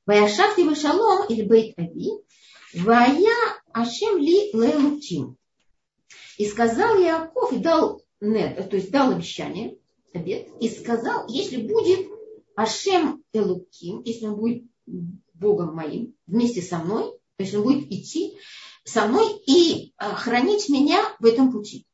[0.06, 2.12] Ваяшах Шалом или Бейт Ави,
[2.74, 5.38] Вая Ашем Ли Лейлуким.
[6.38, 9.78] И сказал Яков, и дал нет, э, то есть дал обещание,
[10.14, 12.08] обед, и сказал, если будет
[12.56, 14.64] Ашем Элуким, если он будет
[15.34, 18.36] Богом моим, вместе со мной, то есть он будет идти
[18.84, 21.86] со мной и э, хранить меня в этом пути.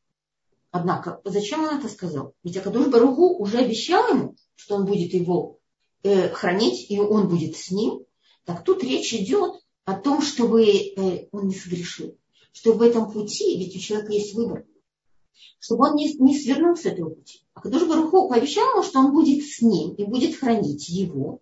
[0.71, 2.33] Однако, зачем он это сказал?
[2.43, 5.59] Ведь Акадуш Баругу уже обещал ему, что он будет его
[6.03, 8.05] э, хранить, и он будет с ним.
[8.45, 12.17] Так тут речь идет о том, чтобы э, он не согрешил.
[12.53, 14.65] Что в этом пути, ведь у человека есть выбор,
[15.59, 17.41] чтобы он не, не свернул с этого пути.
[17.53, 21.41] А Кадуш Баруху пообещал ему, что он будет с ним и будет хранить его.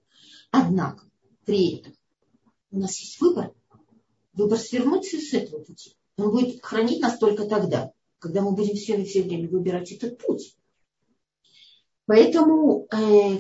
[0.50, 1.06] Однако,
[1.46, 1.94] при этом
[2.72, 3.54] у нас есть выбор
[4.42, 5.96] выбор свернуть с этого пути.
[6.18, 10.56] Он будет хранить нас только тогда, когда мы будем все, все время выбирать этот путь.
[12.06, 13.40] Поэтому э,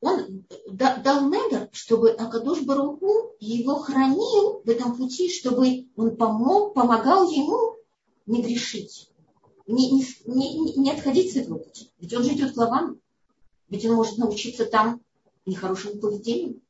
[0.00, 7.30] он дал недер, чтобы Акадош Баруху его хранил в этом пути, чтобы он помог, помогал
[7.30, 7.76] ему
[8.26, 9.10] не грешить,
[9.66, 11.90] не, не, не, не отходить с этого пути.
[11.98, 12.98] Ведь он же идет к Лавану.
[13.68, 15.00] Ведь он может научиться там
[15.46, 16.60] нехорошему поведению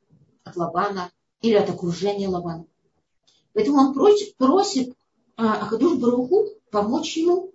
[0.45, 1.11] от Лавана
[1.41, 2.67] или от окружения Лавана.
[3.53, 4.95] Поэтому он просит, просит
[5.37, 7.53] а, Акадуш Баруху помочь ему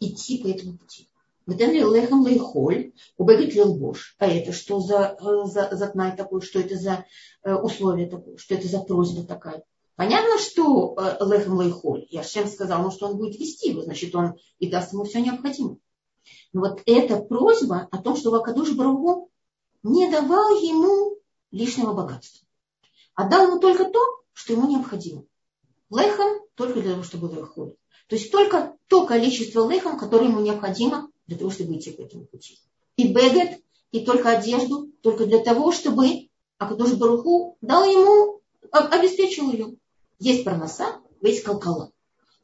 [0.00, 1.08] идти по этому пути.
[1.46, 4.14] Лехам лейхоль, убегет лилбош.
[4.18, 7.04] А это что за, э, за, за тнай такой, что это за
[7.42, 9.64] э, условие такое, что это за просьба такая.
[9.96, 12.06] Понятно, что э, лехам лейхоль.
[12.10, 15.78] Я всем сказал, что он будет вести его, значит, он и даст ему все необходимое.
[16.52, 19.30] Но вот эта просьба о том, что Вакадуш Баруху
[19.82, 21.18] не давал ему
[21.50, 22.46] лишнего богатства.
[23.14, 23.98] А дал ему только то,
[24.32, 25.24] что ему необходимо.
[25.92, 27.74] Лехам только для того, чтобы лехоль.
[28.08, 32.24] То есть только то количество лехам, которое ему необходимо для того, чтобы идти по этому
[32.26, 32.58] пути.
[32.96, 36.28] И бегет, и только одежду, только для того, чтобы
[36.58, 38.40] Акадуш Баруху дал ему,
[38.70, 39.76] обеспечил ее.
[40.18, 41.92] Есть парноса, есть колкала.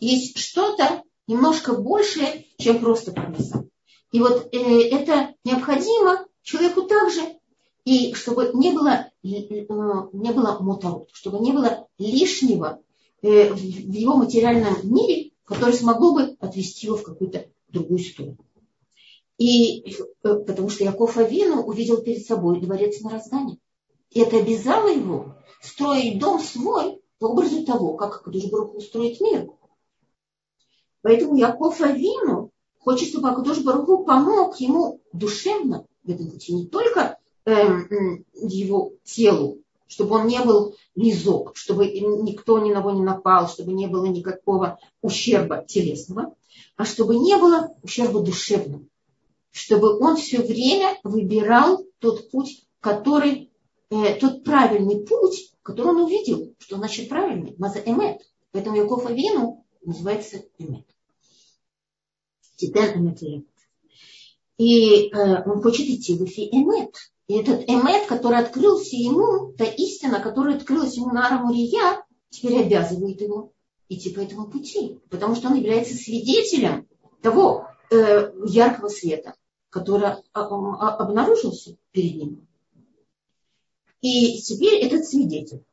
[0.00, 3.68] Есть что-то немножко большее, чем просто парноса.
[4.12, 7.38] И вот э, это необходимо человеку также,
[7.84, 12.82] и чтобы не было, э, не было моторот, чтобы не было лишнего
[13.22, 18.38] э, в его материальном мире, который смогло бы отвести его в какую-то другую сторону.
[19.38, 23.58] И э, потому что Яков Авину увидел перед собой дворец на Раздане.
[24.10, 29.48] И это обязало его строить дом свой по образу того, как Акадушбрух устроит мир.
[31.02, 37.18] Поэтому Яков Авину хочет, чтобы Акадуш Баруху помог ему душевно в этом пути, не только
[37.44, 37.52] э,
[38.34, 39.58] его телу,
[39.88, 44.06] чтобы он не был низок, чтобы никто ни на него не напал, чтобы не было
[44.06, 46.34] никакого ущерба телесного,
[46.76, 48.84] а чтобы не было ущерба душевного
[49.58, 53.50] чтобы он все время выбирал тот путь, который,
[53.90, 58.22] э, тот правильный путь, который он увидел, что значит правильный, маза эмет.
[58.52, 60.86] Поэтому Яков Авину называется эмет.
[62.56, 63.46] Титан эмет
[64.58, 66.94] И э, он хочет идти в эфи эмет.
[67.28, 73.20] И этот эмет, который открылся ему, та истина, которая открылась ему на Арамурия, теперь обязывает
[73.20, 73.52] его
[73.90, 74.98] идти по этому пути.
[75.10, 76.88] Потому что он является свидетелем
[77.20, 79.34] того э, яркого света,
[79.68, 82.48] который обнаружился перед ним.
[84.00, 85.64] И теперь этот свидетель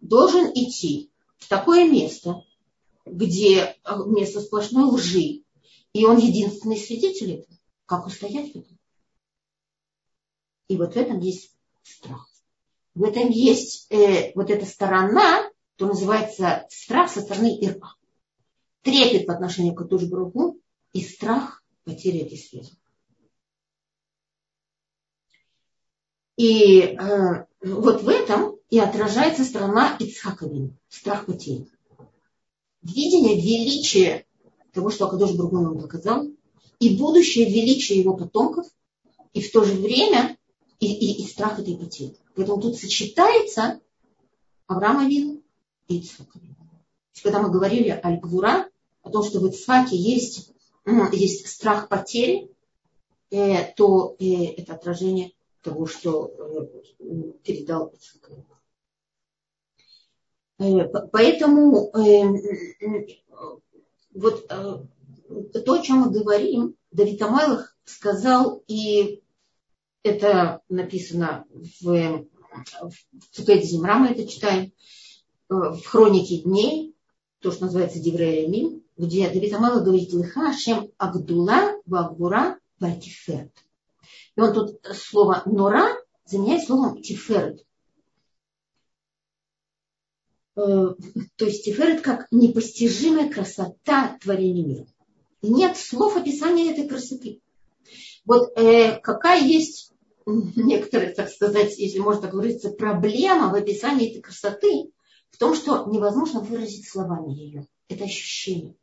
[0.00, 2.42] должен идти в такое место,
[3.04, 3.76] где
[4.06, 5.42] место сплошной лжи,
[5.92, 7.58] и он единственный свидетель этого.
[7.84, 8.78] Как устоять в этом?
[10.68, 12.28] И вот в этом есть страх.
[12.94, 17.94] В этом есть э, вот эта сторона, что называется страх со стороны Ира.
[18.82, 20.60] Трепет по отношению к Атуш Баруху
[20.92, 22.72] и страх потери этой связи.
[26.36, 31.68] И э, вот в этом и отражается страна Ицхаковин, страх потери.
[32.82, 34.26] Видение величия
[34.72, 36.26] того, что Акадош Бургун ему показал,
[36.80, 38.66] и будущее величие его потомков,
[39.32, 40.36] и в то же время
[40.84, 42.16] и, и, и страх этой потери.
[42.34, 43.80] Поэтому тут сочетается
[44.66, 45.42] Авраам Авин
[45.88, 46.28] и Ицхак
[47.22, 48.68] Когда мы говорили о Гвура,
[49.02, 50.52] о том, что в Ицхаке есть,
[51.12, 52.50] есть страх потери,
[53.30, 55.32] э, то э, это отражение
[55.62, 57.94] того, что э, передал
[60.58, 62.24] э, Поэтому э,
[64.12, 69.23] вот то, о чем мы говорим, Давид Амайлах сказал, и
[70.04, 72.24] это написано в,
[72.82, 72.92] в
[73.32, 74.72] Цукете Земра, мы это читаем,
[75.48, 76.94] в хронике дней,
[77.40, 78.48] то, что называется Диврея
[78.96, 83.52] где Давид Амайлах говорит, Лиха Ашем Агдула Вагура Ватиферт.
[84.36, 87.64] И он тут слово нора заменяет словом тиферет.
[90.56, 90.94] Э,
[91.36, 94.86] то есть тиферет как непостижимая красота творения мира.
[95.42, 97.40] Нет слов описания этой красоты.
[98.24, 99.93] Вот э, какая есть
[100.26, 104.90] некоторая, так сказать, если можно так выразиться, проблема в описании этой красоты
[105.30, 107.66] в том, что невозможно выразить словами ее.
[107.88, 108.76] Это ощущение.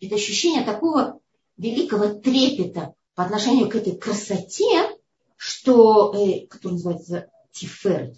[0.00, 1.20] Это ощущение такого
[1.56, 4.90] великого трепета по отношению к этой красоте,
[5.36, 8.16] что, э, который называется тиферет,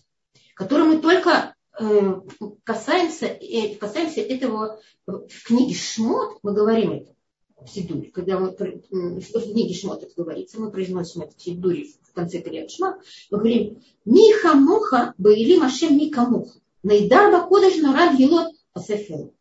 [0.54, 2.20] который мы только э,
[2.64, 7.14] касаемся, э, касаемся этого в книге Шмот, мы говорим это
[7.64, 11.86] в Сидуре, когда мы, в книге Шмот это говорится, мы произносим это в Сидуре
[12.18, 12.98] конце Крият Шма,
[13.30, 19.34] мы говорим Миха Муха Баили Машем Мика Муха Найдар Бакодыш Нарав Елот Асефел.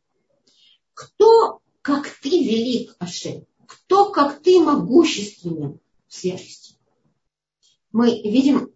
[0.94, 3.46] Кто, как ты, велик, Ашем?
[3.66, 6.76] Кто, как ты, могущественен в святости?
[7.92, 8.72] Мы видим,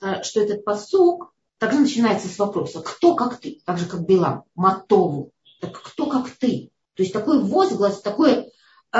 [0.00, 4.44] э, что этот посук также начинается с вопроса, кто как ты, так же как Билам,
[4.54, 6.70] Матову, так кто как ты.
[6.94, 8.50] То есть такой возглас, такое
[8.92, 8.98] э,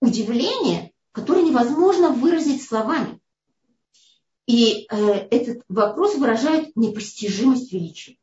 [0.00, 3.21] удивление, которое невозможно выразить словами.
[4.46, 4.96] И э,
[5.30, 8.16] этот вопрос выражает непостижимость величия.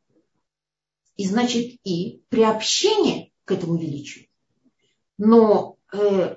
[1.16, 4.26] И значит, и приобщение к этому величию.
[5.18, 6.36] Но э,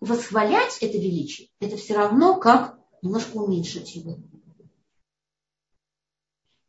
[0.00, 4.18] восхвалять это величие, это все равно как немножко уменьшить его.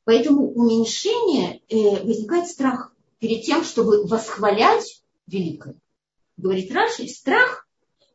[0.04, 5.80] Поэтому уменьшение э, возникает страх перед тем, чтобы восхвалять великое.
[6.38, 7.68] Говорит Раши, страх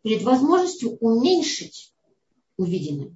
[0.03, 1.95] перед возможностью уменьшить
[2.57, 3.15] увиденное,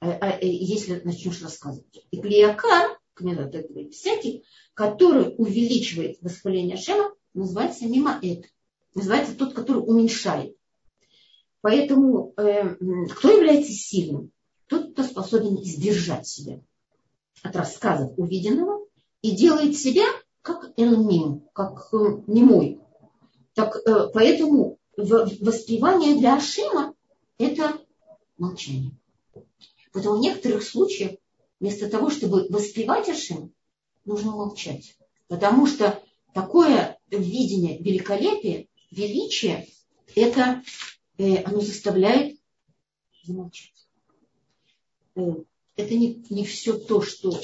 [0.00, 2.06] а, а, э, если начнешь рассказывать.
[2.10, 2.98] И клеякар,
[3.90, 8.46] всякий, который увеличивает восхваление Шема, называется мимо это.
[8.94, 10.56] Называется тот, который уменьшает.
[11.60, 12.76] Поэтому э,
[13.10, 14.30] кто является сильным?
[14.68, 16.60] Тот, кто способен сдержать себя
[17.42, 18.86] от рассказов увиденного
[19.22, 20.04] и делает себя
[20.42, 22.80] как элмим, как э, немой.
[23.54, 26.94] Так, э, поэтому воспевание для Ашима–
[27.38, 27.77] это
[28.38, 28.92] молчание.
[29.92, 31.12] Поэтому в некоторых случаях
[31.60, 33.50] вместо того, чтобы воспевать Ашима,
[34.04, 34.96] нужно молчать.
[35.28, 39.66] Потому что такое видение великолепия, величия,
[40.14, 40.62] это
[41.18, 42.38] э, оно заставляет
[43.24, 43.88] замолчать.
[45.14, 45.20] Э,
[45.76, 47.38] это не, не все то, что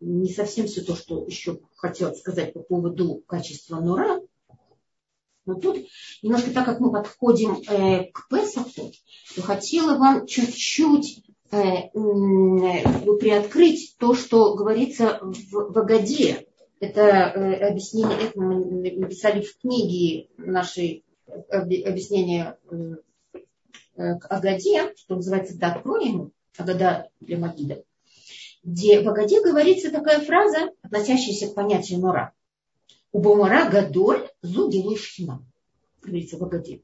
[0.00, 4.20] не совсем все то, что еще хотела сказать по поводу качества нура.
[5.44, 5.78] Но тут
[6.22, 8.92] немножко так как мы подходим э, к Песаху,
[9.34, 11.90] то хотела вам чуть-чуть э, э,
[13.18, 16.46] приоткрыть то, что говорится в, в Агаде.
[16.80, 18.64] Это э, объяснение, это мы
[18.98, 21.04] написали в книге нашей
[21.50, 22.76] объяснение э,
[23.96, 27.82] э, к Агаде, что называется «Да, откроем», Агада для Магида,
[28.62, 32.00] где в Агаде говорится такая фраза, относящаяся к понятию
[33.12, 33.66] Мора.
[33.66, 35.44] Убомара гадоль зу гилуй шхина.
[36.02, 36.82] Говорится в Агаде.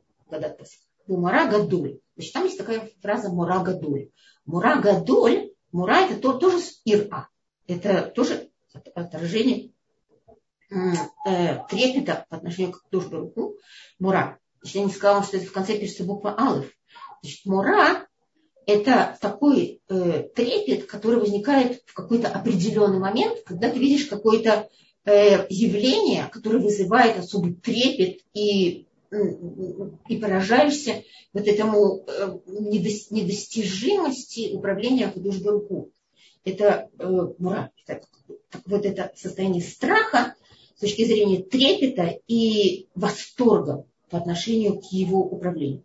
[1.07, 2.01] Бумара гадоль.
[2.16, 4.11] Значит, там есть такая фраза мора гадоль.
[4.45, 7.29] Мора гадоль, мора это то, тоже ира.
[7.66, 8.51] Это тоже
[8.95, 9.72] отражение
[10.70, 13.57] э, трепета по отношению к дружбе руку.
[13.99, 14.39] Мура.
[14.61, 16.72] Значит, я не сказала, что это в конце пишется буква алыф.
[17.22, 18.07] Значит, мура
[18.66, 24.68] это такой э, трепет, который возникает в какой-то определенный момент, когда ты видишь какое-то э,
[25.49, 28.87] явление, которое вызывает особый трепет и,
[30.09, 31.03] и поражаешься
[31.33, 35.09] вот этому э, недостижимости управления
[35.47, 35.91] руку.
[36.45, 37.71] Это э, мура.
[37.87, 38.07] Это,
[38.67, 40.35] вот это состояние страха
[40.77, 45.85] с точки зрения трепета и восторга по отношению к его управлению.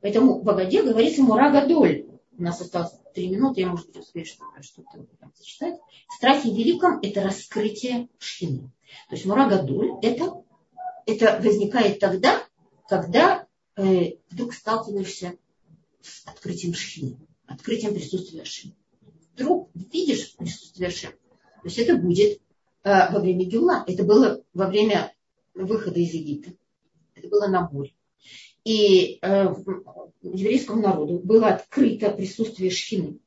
[0.00, 2.06] Поэтому в Агаде говорится Мурагадоль.
[2.38, 5.06] У нас осталось три минуты, я, может быть, успею что-то, что-то
[5.36, 5.78] зачитать.
[6.16, 8.70] Страхи великом– это раскрытие шхины.
[9.08, 10.42] То есть Мурагадоль– это,
[11.06, 12.42] это возникает тогда,
[12.88, 13.46] когда
[13.76, 15.36] э, вдруг сталкиваешься
[16.02, 18.74] с открытием шхины, открытием присутствия шхины.
[19.34, 21.12] Вдруг видишь присутствие шхины.
[21.12, 22.40] То есть это будет
[22.84, 23.84] э, во время Гюла.
[23.86, 25.14] Это было во время
[25.54, 26.52] выхода из Египта.
[27.14, 27.92] Это было на море
[28.64, 29.54] и э,
[30.22, 33.18] еврейскому народу было открыто присутствие шхины.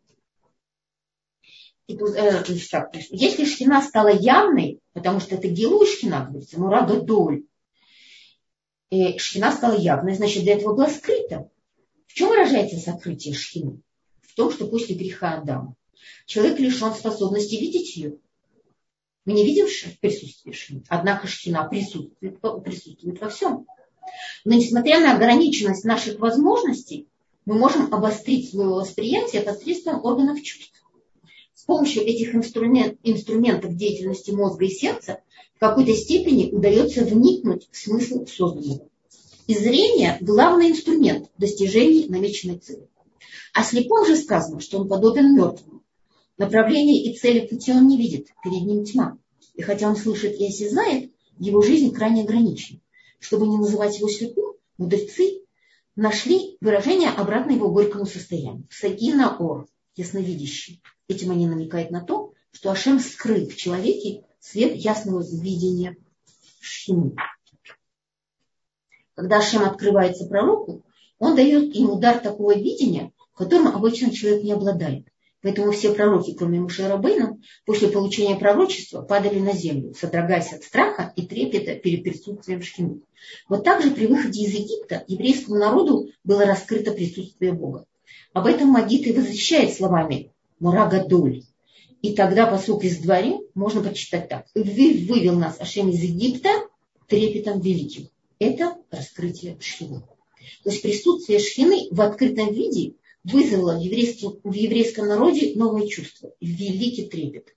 [1.87, 7.45] И, э, так, если шхина стала явной, потому что это гилу шхина, говорится, мурага доль,
[8.89, 11.49] и шхина стала явной, значит, до этого была скрыта.
[12.07, 13.81] В чем выражается сокрытие шхины?
[14.21, 15.75] В том, что после греха Адама
[16.25, 18.17] человек лишен способности видеть ее.
[19.25, 19.65] Мы не видим
[19.99, 23.65] присутствие шхины, однако шхина присутствует, присутствует во всем.
[24.45, 27.07] Но несмотря на ограниченность наших возможностей,
[27.45, 30.83] мы можем обострить свое восприятие посредством органов чувств.
[31.53, 35.19] С помощью этих инструмент, инструментов деятельности мозга и сердца
[35.55, 38.89] в какой-то степени удается вникнуть в смысл созданного.
[39.47, 42.87] И зрение– главный инструмент достижения намеченной цели.
[43.53, 45.83] А слепом же сказано, что он подобен мертвому.
[46.37, 49.17] Направление и цели пути он не видит, перед ним тьма.
[49.53, 52.79] И хотя он слышит и осязает, его жизнь крайне ограничена
[53.23, 55.43] чтобы не называть его слепым, мудрецы
[55.95, 58.67] нашли выражение обратно его горькому состоянию.
[58.69, 60.81] Сагина ор, ясновидящий.
[61.07, 65.95] Этим они намекают на то, что Ашем скрыл в человеке свет ясного видения
[66.59, 67.15] Шхины.
[69.15, 70.83] Когда Ашем открывается пророку,
[71.17, 75.07] он дает ему дар такого видения, которым обычно человек не обладает.
[75.43, 81.11] Поэтому все пророки, кроме Муше Рабейна, после получения пророчества падали на землю, содрогаясь от страха
[81.17, 83.01] и трепета перед присутствием Шхины.
[83.49, 87.85] Вот так же при выходе из Египта еврейскому народу было раскрыто присутствие Бога.
[88.31, 91.43] Об этом Магит и возвещает словами «Мурагадоль».
[92.01, 94.45] И тогда посук из дворе можно прочитать так.
[94.55, 96.49] «Вывел нас Ашем из Египта
[97.07, 98.07] трепетом великим».
[98.39, 100.03] Это раскрытие Шхины.
[100.63, 107.55] То есть присутствие Шхины в открытом виде вызвало в еврейском, народе новое чувство, великий трепет.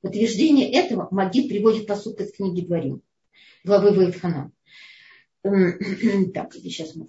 [0.00, 3.02] подтверждение этого Магид приводит посуд из книги Дворим,
[3.64, 4.52] главы Ваидхана.
[6.34, 7.08] Так, сейчас мы...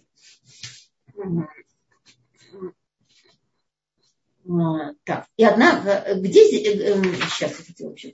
[4.51, 8.13] А, так, и одна, где сейчас я хотела вообще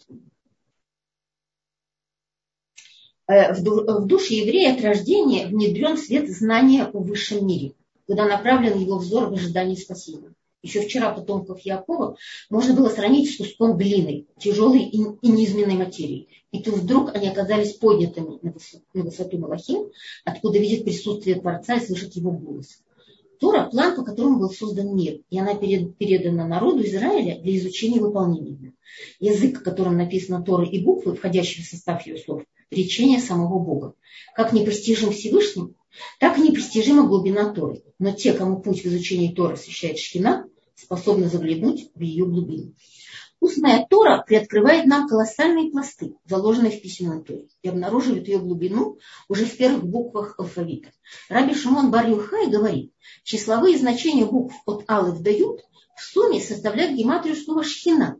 [3.27, 7.73] в душе еврея от рождения внедрен свет знания о высшем мире,
[8.07, 10.33] куда направлен его взор в ожидании спасения
[10.65, 12.17] еще вчера потомков Якова,
[12.49, 16.27] можно было сравнить с куском глины, тяжелой и, и низменной материи.
[16.51, 18.51] И тут вдруг они оказались поднятыми на
[19.03, 19.91] высоту, на Малахим,
[20.23, 22.81] откуда видят присутствие Творца и слышат его голос.
[23.39, 28.01] Тора– план, по которому был создан мир, и она передана народу Израиля для изучения и
[28.01, 28.73] выполнения.
[29.19, 33.93] Язык, которым написано Тора и буквы, входящие в состав ее слов, речение самого Бога.
[34.35, 35.74] Как непостижим Всевышним,
[36.19, 37.83] так непостижима глубина Торы.
[37.99, 42.73] Но те, кому путь в изучении Торы освещает Шхина, способны заглянуть в ее глубину.
[43.39, 49.45] Устная Тора приоткрывает нам колоссальные пласты, заложенные в письменном Торе, и обнаруживает ее глубину уже
[49.45, 50.89] в первых буквах алфавита.
[51.29, 52.93] Раби Шимон бар говорит,
[53.23, 55.61] числовые значения букв от Алыф дают
[55.95, 58.19] в сумме составляют гематрию слова «шхина»,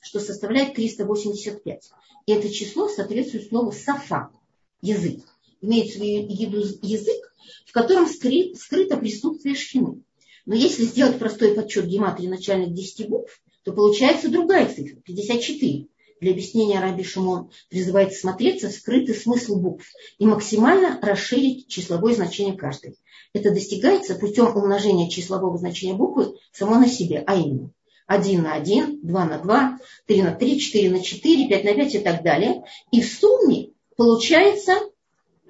[0.00, 1.90] что составляет 385.
[2.26, 4.30] И это число соответствует слову «сафа»–
[4.82, 5.24] язык.
[5.60, 7.32] Имеется в виду язык,
[7.66, 10.02] в котором скрыто присутствие шхины.
[10.46, 15.86] Но если сделать простой подсчет гематрии начальных 10 букв, то получается другая цифра, 54.
[16.20, 19.84] Для объяснения Раби Шимон призывает смотреться в скрытый смысл букв
[20.18, 22.96] и максимально расширить числовое значение каждой.
[23.34, 27.70] Это достигается путем умножения числового значения буквы само на себе, а именно
[28.06, 31.94] 1 на 1, 2 на 2, 3 на 3, 4 на 4, 5 на 5
[31.94, 32.64] и так далее.
[32.90, 34.72] И в сумме получается,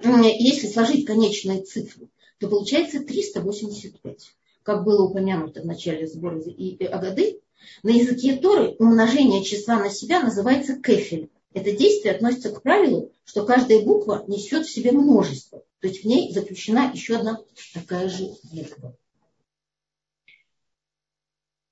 [0.01, 4.33] если сложить конечные цифры, то получается 385
[4.69, 7.41] как было упомянуто в начале сбора и Агады,
[7.81, 11.31] на языке Торы умножение числа на себя называется кефель.
[11.53, 15.63] Это действие относится к правилу, что каждая буква несет в себе множество.
[15.79, 17.41] То есть в ней заключена еще одна
[17.73, 18.95] такая же буква.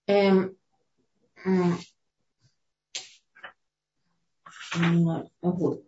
[0.07, 0.57] Эм,
[5.41, 5.83] вот.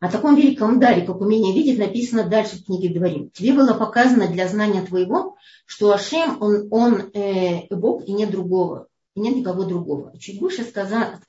[0.00, 3.30] О таком великом даре, как умение видеть, написано дальше в книге Дворим.
[3.30, 8.86] Тебе было показано для знания твоего, что Ашем, он, он э, Бог и нет другого,
[9.14, 10.16] и нет никого другого.
[10.18, 11.20] Чуть выше сказано,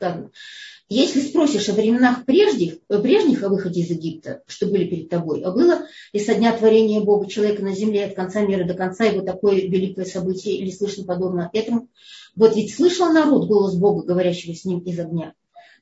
[0.89, 5.51] если спросишь о временах прежних, прежних о выходе из Египта, что были перед тобой, а
[5.51, 9.21] было ли со дня творения Бога человека на земле от конца мира до конца его
[9.21, 11.89] такое великое событие или слышно подобно этому,
[12.35, 15.33] вот ведь слышал народ голос Бога, говорящего с ним из огня,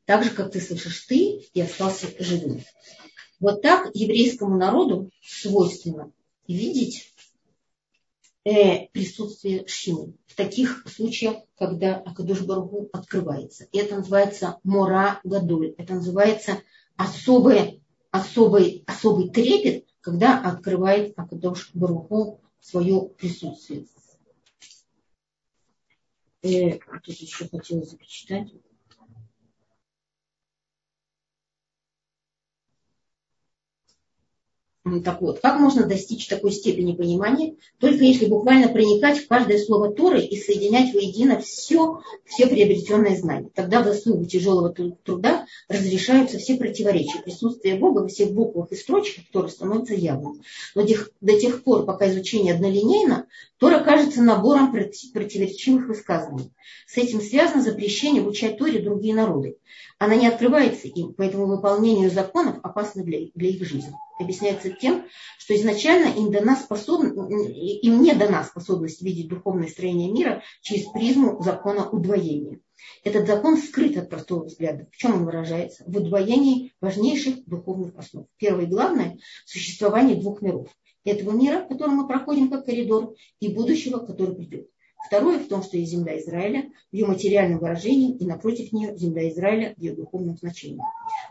[0.06, 2.62] так же, как ты слышишь ты и остался живым.
[3.40, 6.12] Вот так еврейскому народу свойственно
[6.48, 7.17] видеть э,
[8.94, 10.14] присутствие Шины.
[10.26, 13.66] В таких случаях, когда Акадуш Баргу открывается.
[13.72, 15.74] И это называется мора гадоль.
[15.78, 16.62] Это называется
[16.96, 17.82] особый,
[18.12, 23.86] особый, особый трепет, когда открывает Акадуш Баргу свое присутствие.
[26.44, 28.54] Э, тут еще хотела зачитать.
[35.04, 39.92] Так вот, как можно достичь такой степени понимания, только если буквально проникать в каждое слово
[39.92, 43.50] Торы и соединять воедино все, все приобретенные знания.
[43.54, 47.22] Тогда в заслугу тяжелого труда разрешаются все противоречия.
[47.24, 50.42] Присутствие Бога во всех буквах и строчках Торы становится явным.
[50.76, 50.86] Но
[51.22, 53.28] до тех пор, пока изучение однолинейно,
[53.58, 56.52] Тора кажется набором противоречивых высказываний.
[56.88, 59.58] С этим связано запрещение обучать Торе другие народы.
[60.00, 65.06] Она не открывается им, поэтому выполнение законов опасно для, для их жизни объясняется тем,
[65.38, 71.42] что изначально им, дана способность, им не дана способность видеть духовное строение мира через призму
[71.42, 72.60] закона удвоения.
[73.04, 74.88] Этот закон скрыт от простого взгляда.
[74.92, 75.84] В чем он выражается?
[75.88, 78.28] В удвоении важнейших духовных основ.
[78.38, 80.70] Первое и главное– существование двух миров.
[81.04, 84.70] Этого мира, в котором мы проходим как коридор, и будущего, который придет.
[85.06, 89.30] Второе в том, что есть земля Израиля в ее материальном выражении, и напротив нее земля
[89.30, 90.82] Израиля в ее духовном значении.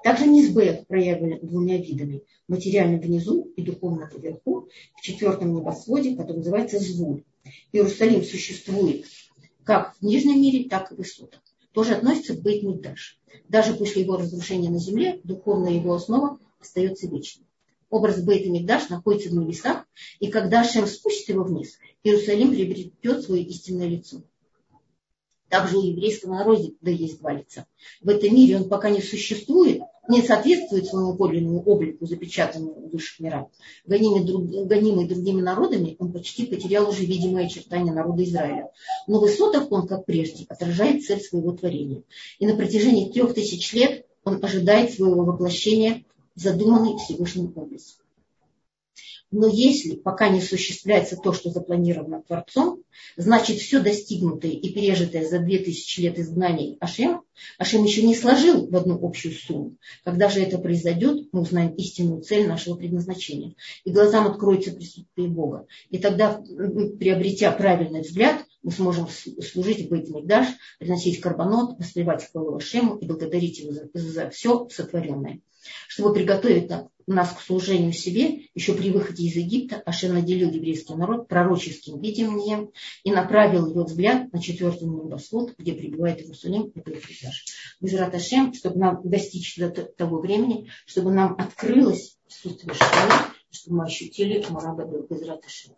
[0.03, 2.23] Также Низбе проявлен двумя видами.
[2.49, 7.25] Материальным внизу и духовно вверху, в четвертом небосводе, который называется Звуль.
[7.73, 9.05] Иерусалим существует
[9.65, 11.41] как в нижнем мире, так и в высотах.
[11.73, 13.19] Тоже относится к бейт -Мигдаш.
[13.49, 17.46] Даже после его разрушения на земле, духовная его основа остается вечной
[17.97, 19.85] образ Бейт Мигдаш находится в небесах,
[20.21, 24.23] и когда Шем спустит его вниз, Иерусалим приобретет свое истинное лицо.
[25.49, 27.67] Также у еврейского народа да есть два лица.
[28.01, 33.21] В этом мире он пока не существует, не соответствует своему подлинному облику, запечатанному в высших
[33.21, 33.47] мирах,
[33.85, 38.71] гонимый, друг, гонимый другими народами, он почти потерял уже видимые очертания народа Израиля.
[39.07, 42.03] Но в высотах он, как прежде, отражает цель своего творения.
[42.39, 46.05] И на протяжении трех тысяч лет он ожидает своего воплощения,
[46.37, 47.97] задуманный Всевышним образом.
[49.33, 52.83] Но если пока не осуществляется то, что запланировано Творцом,
[53.17, 57.23] значит все достигнутое и пережитое за две тысячи лет изгнаний Ашем,
[57.59, 59.77] Ашем еще не сложил в одну общую сумму.
[60.05, 63.55] Когда же это произойдет, мы узнаем истинную цель нашего предназначения.
[63.85, 65.67] И глазам откроется присутствие Бога.
[65.91, 66.41] И тогда,
[66.99, 70.47] приобретя правильный взгляд, мы сможем служить в Бейт-Мигдаш,
[70.79, 75.41] приносить карбонот, воспевать хвалу Ашему и благодарить его за, за все сотворенное.
[75.89, 76.71] Чтобы приготовить
[77.07, 82.73] нас к служению себе, еще при выходе из Египта Ашем наделил еврейский народ пророческим видением
[83.05, 87.45] и направил его взгляд на четвертый небосвод, где пребывает Иерусалим и Бейт-Мигдаш.
[87.81, 93.85] Безрат Ашем, чтобы нам достичь до того времени, чтобы нам открылось присутствие Шхана, чтобы мы
[93.85, 95.75] ощутили Мурада Безрат Ашем.